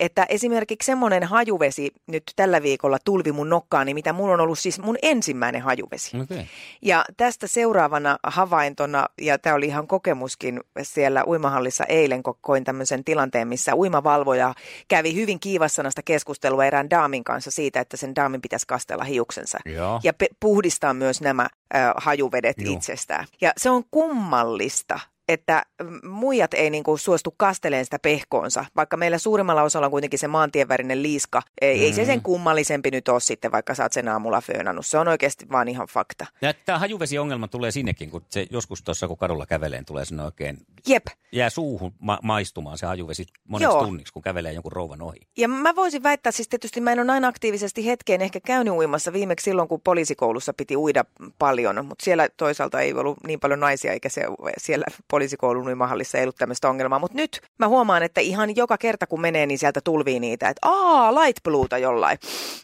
Että 0.00 0.26
esimerkiksi 0.28 0.86
semmoinen 0.86 1.24
hajuvesi 1.24 1.90
nyt 2.06 2.22
tällä 2.36 2.62
viikolla 2.62 2.98
tulvi 3.04 3.32
mun 3.32 3.48
nokkaani, 3.48 3.94
mitä 3.94 4.12
mulla 4.12 4.34
on 4.34 4.40
ollut 4.40 4.58
siis 4.58 4.78
mun 4.78 4.96
ensimmäinen 5.02 5.62
hajuvesi. 5.62 6.20
Okay. 6.20 6.44
Ja 6.82 7.04
tästä 7.16 7.46
seuraavana 7.46 8.18
havaintona, 8.22 9.06
ja 9.20 9.38
tämä 9.38 9.56
oli 9.56 9.66
ihan 9.66 9.86
kokemuskin 9.86 10.60
siellä 10.82 11.24
uimahallissa 11.26 11.84
eilen, 11.84 12.22
kun 12.22 12.38
koin 12.40 12.64
tämmöisen 12.64 13.04
tilanteen, 13.04 13.48
missä 13.48 13.74
uimavalvoja 13.74 14.54
kävi 14.88 15.14
hyvin 15.14 15.40
kiivassanasta 15.40 16.02
keskustelua 16.02 16.64
erään 16.64 16.90
daamin 16.90 17.24
kanssa 17.24 17.50
siitä, 17.50 17.80
että 17.80 17.89
sen 17.96 18.16
daamin 18.16 18.40
pitäisi 18.40 18.66
kastella 18.66 19.04
hiuksensa. 19.04 19.58
Joo. 19.64 20.00
Ja 20.02 20.12
pe- 20.12 20.28
puhdistaa 20.40 20.94
myös 20.94 21.20
nämä 21.20 21.48
ö, 21.74 21.78
hajuvedet 21.96 22.56
Joo. 22.58 22.74
itsestään. 22.74 23.26
Ja 23.40 23.52
se 23.56 23.70
on 23.70 23.84
kummallista, 23.90 25.00
että 25.32 25.66
mm, 25.82 26.08
muijat 26.08 26.54
ei 26.54 26.70
niinku 26.70 26.96
suostu 26.96 27.34
kasteleen 27.36 27.84
sitä 27.84 27.98
pehkoonsa, 27.98 28.64
vaikka 28.76 28.96
meillä 28.96 29.18
suurimmalla 29.18 29.62
osalla 29.62 29.86
on 29.86 29.90
kuitenkin 29.90 30.18
se 30.18 30.28
maantienvärinen 30.28 31.02
liiska. 31.02 31.42
Ei, 31.60 31.76
mm. 31.76 31.82
ei 31.82 31.92
se 31.92 32.04
sen 32.04 32.22
kummallisempi 32.22 32.90
nyt 32.90 33.08
ole 33.08 33.20
sitten, 33.20 33.52
vaikka 33.52 33.74
sä 33.74 33.82
oot 33.82 33.92
sen 33.92 34.08
aamulla 34.08 34.40
föönannut. 34.40 34.86
Se 34.86 34.98
on 34.98 35.08
oikeasti 35.08 35.46
vaan 35.52 35.68
ihan 35.68 35.86
fakta. 35.86 36.26
Ja 36.42 36.54
tämä 36.54 36.78
hajuvesiongelma 36.78 37.48
tulee 37.48 37.70
sinnekin, 37.70 38.10
kun 38.10 38.22
se 38.28 38.46
joskus 38.50 38.82
tuossa, 38.82 39.08
kun 39.08 39.16
kadulla 39.16 39.46
käveleen, 39.46 39.84
tulee 39.84 40.04
sinne 40.04 40.24
oikein, 40.24 40.58
Jep. 40.86 41.06
jää 41.32 41.50
suuhun 41.50 41.92
ma- 41.98 42.18
maistumaan 42.22 42.78
se 42.78 42.86
hajuvesi 42.86 43.26
moneksi 43.48 43.74
Joo. 43.74 43.84
tunniksi, 43.84 44.12
kun 44.12 44.22
kävelee 44.22 44.52
jonkun 44.52 44.72
rouvan 44.72 45.02
ohi. 45.02 45.18
Ja 45.36 45.48
mä 45.48 45.76
voisin 45.76 46.02
väittää, 46.02 46.32
siis 46.32 46.48
tietysti 46.48 46.80
mä 46.80 46.92
en 46.92 46.98
ole 46.98 47.06
näin 47.06 47.24
aktiivisesti 47.24 47.86
hetkeen 47.86 48.22
ehkä 48.22 48.40
käynyt 48.40 48.74
uimassa 48.74 49.12
viimeksi 49.12 49.44
silloin, 49.44 49.68
kun 49.68 49.80
poliisikoulussa 49.80 50.52
piti 50.52 50.76
uida 50.76 51.04
paljon, 51.38 51.86
mutta 51.86 52.04
siellä 52.04 52.28
toisaalta 52.36 52.80
ei 52.80 52.92
ollut 52.92 53.18
niin 53.26 53.40
paljon 53.40 53.60
naisia, 53.60 53.92
eikä 53.92 54.08
se 54.08 54.24
siellä 54.58 54.84
poliisikoulun 55.20 55.68
uimahallissa 55.68 56.18
ei 56.18 56.24
ollut 56.24 56.36
tämmöistä 56.36 56.68
ongelmaa. 56.68 56.98
Mutta 56.98 57.16
nyt 57.16 57.40
mä 57.58 57.68
huomaan, 57.68 58.02
että 58.02 58.20
ihan 58.20 58.56
joka 58.56 58.78
kerta 58.78 59.06
kun 59.06 59.20
menee, 59.20 59.46
niin 59.46 59.58
sieltä 59.58 59.80
tulvii 59.84 60.20
niitä, 60.20 60.48
että 60.48 60.68
aa, 60.68 61.14
light 61.14 61.42
blueta 61.42 61.78
jollain. 61.78 62.18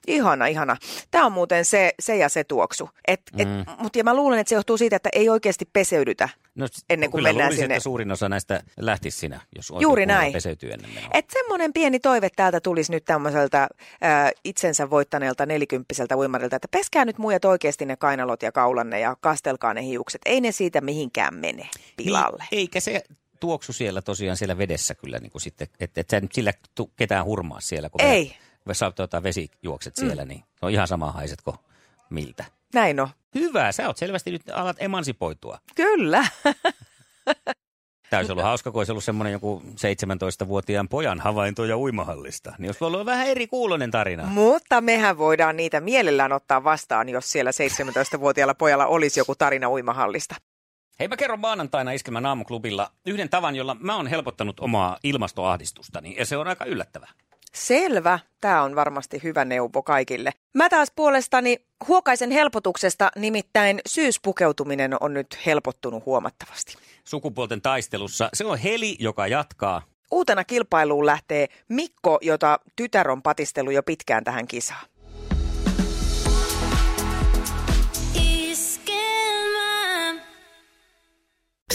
Ihana, 0.07 0.47
ihana. 0.47 0.77
Tämä 1.11 1.27
on 1.27 1.33
muuten 1.33 1.65
se, 1.65 1.93
se 2.01 2.17
ja 2.17 2.29
se 2.29 2.45
tuoksu. 2.45 2.91
Et, 3.09 3.21
et, 3.39 3.49
mm. 3.49 3.65
Mutta 3.79 4.03
mä 4.03 4.15
luulen, 4.15 4.39
että 4.39 4.49
se 4.49 4.55
johtuu 4.55 4.79
siitä, 4.79 4.97
että 4.97 5.09
ei 5.13 5.29
oikeasti 5.29 5.69
peseydytä 5.73 6.29
No, 6.57 6.67
ennen 6.91 7.11
kuin 7.11 7.23
mennään 7.23 7.47
luulisin, 7.47 7.63
sinne. 7.63 7.75
että 7.75 7.83
suurin 7.83 8.13
osa 8.13 8.29
näistä 8.29 8.63
lähtisi 8.81 9.19
sinä, 9.19 9.41
jos 9.57 9.71
oikein 9.71 9.83
Juuri 9.83 10.07
näin. 10.07 10.33
peseytyy 10.33 10.73
ennen 10.73 10.91
menoa. 10.95 11.11
Että 11.15 11.33
semmoinen 11.33 11.73
pieni 11.73 12.01
toive 12.01 12.29
täältä 12.37 12.61
tulisi 12.61 12.93
nyt 12.93 13.05
tämmöiseltä 13.05 13.69
ää, 14.01 14.31
itsensä 14.45 14.91
voittaneelta 14.91 15.47
nelikymppiseltä 15.47 16.17
uimarilta, 16.17 16.57
että 16.57 16.69
peskää 16.71 17.05
nyt 17.05 17.19
muijat 17.19 17.45
oikeasti 17.45 17.87
ne 17.87 17.97
kainalot 17.97 18.43
ja 18.43 18.53
kaulanne 18.53 19.01
ja 19.01 19.17
kastelkaa 19.21 19.75
ne 19.75 19.83
hiukset. 19.83 20.21
Ei 20.27 20.41
ne 20.41 20.53
siitä 20.53 20.81
mihinkään 20.81 21.35
mene 21.35 21.69
pilalle. 21.97 22.45
Niin, 22.51 22.59
eikä 22.59 22.81
se 22.81 23.03
tuoksu 23.41 23.73
siellä 23.73 24.03
tosiaan 24.03 24.37
siellä 24.37 24.59
vedessä 24.59 24.95
kyllä 24.95 25.19
niin 25.19 25.31
kuin 25.31 25.43
sitten, 25.43 25.69
että 25.81 26.01
et 26.01 26.11
sä 26.11 26.21
nyt 26.21 26.33
sillä 26.33 26.53
tu, 26.75 26.91
ketään 26.97 27.25
hurmaa 27.25 27.61
siellä, 27.61 27.91
kun 27.91 28.01
Ei. 28.01 28.37
Ve, 28.69 28.75
sä 28.75 28.91
tota, 28.91 29.23
vesijuokset 29.23 29.97
siellä, 29.97 30.25
niin 30.25 30.45
on 30.63 30.71
ihan 30.71 30.89
sama 30.89 31.13
haisetko 31.13 31.57
miltä. 32.11 32.45
Näin 32.75 33.01
on. 33.01 33.09
Hyvä, 33.35 33.73
sä 33.73 33.87
oot 33.87 33.97
selvästi 33.97 34.31
nyt 34.31 34.43
alat 34.53 34.77
emansipoitua. 34.81 35.59
Kyllä. 35.75 36.27
Tämä 38.11 38.21
olisi 38.21 38.33
ollut 38.33 38.45
hauska, 38.45 38.71
kun 38.71 38.81
olisi 38.81 38.93
ollut 38.93 39.05
semmoinen 39.05 39.33
joku 39.33 39.63
17-vuotiaan 39.65 40.89
pojan 40.89 41.21
havaintoja 41.21 41.79
uimahallista. 41.79 42.55
Niin 42.59 42.69
olisi 42.69 42.85
ollut 42.85 43.07
vähän 43.07 43.27
eri 43.27 43.47
kuulonen 43.47 43.91
tarina. 43.91 44.27
Mutta 44.27 44.81
mehän 44.81 45.19
voidaan 45.19 45.57
niitä 45.57 45.81
mielellään 45.81 46.33
ottaa 46.33 46.65
vastaan, 46.65 47.09
jos 47.09 47.33
siellä 47.33 47.51
17-vuotiaalla 47.51 48.55
pojalla 48.55 48.87
olisi 48.87 49.21
joku 49.21 49.35
tarina 49.35 49.71
uimahallista. 49.71 50.35
Hei, 51.01 51.09
mä 51.09 51.17
kerron 51.17 51.41
maanantaina 51.41 51.93
Iskelmän 51.93 52.27
aamuklubilla 52.27 52.91
yhden 53.07 53.29
tavan, 53.29 53.57
jolla 53.57 53.77
mä 53.81 53.97
oon 53.97 54.07
helpottanut 54.07 54.61
omaa 54.61 54.99
ilmastoahdistustani, 55.03 56.17
ja 56.19 56.27
se 56.27 56.37
on 56.37 56.49
aika 56.49 56.65
yllättävää. 56.65 57.11
Selvä. 57.57 58.19
Tämä 58.41 58.63
on 58.63 58.77
varmasti 58.77 59.21
hyvä 59.23 59.45
neuvo 59.45 59.83
kaikille. 59.83 60.33
Mä 60.55 60.69
taas 60.69 60.93
puolestani 60.97 61.67
huokaisen 61.89 62.31
helpotuksesta, 62.31 63.11
nimittäin 63.17 63.81
syyspukeutuminen 63.89 64.97
on 65.01 65.15
nyt 65.15 65.39
helpottunut 65.47 66.07
huomattavasti. 66.07 66.77
Sukupuolten 67.05 67.63
taistelussa 67.63 68.29
se 68.35 68.45
on 68.45 68.59
Heli, 68.59 68.97
joka 68.99 69.27
jatkaa. 69.27 69.83
Uutena 70.11 70.45
kilpailuun 70.45 71.07
lähtee 71.07 71.47
Mikko, 71.69 72.19
jota 72.23 72.61
tytär 72.77 73.11
on 73.11 73.23
patistellut 73.23 73.75
jo 73.75 73.83
pitkään 73.83 74.25
tähän 74.25 74.49
kisaan. 74.49 74.87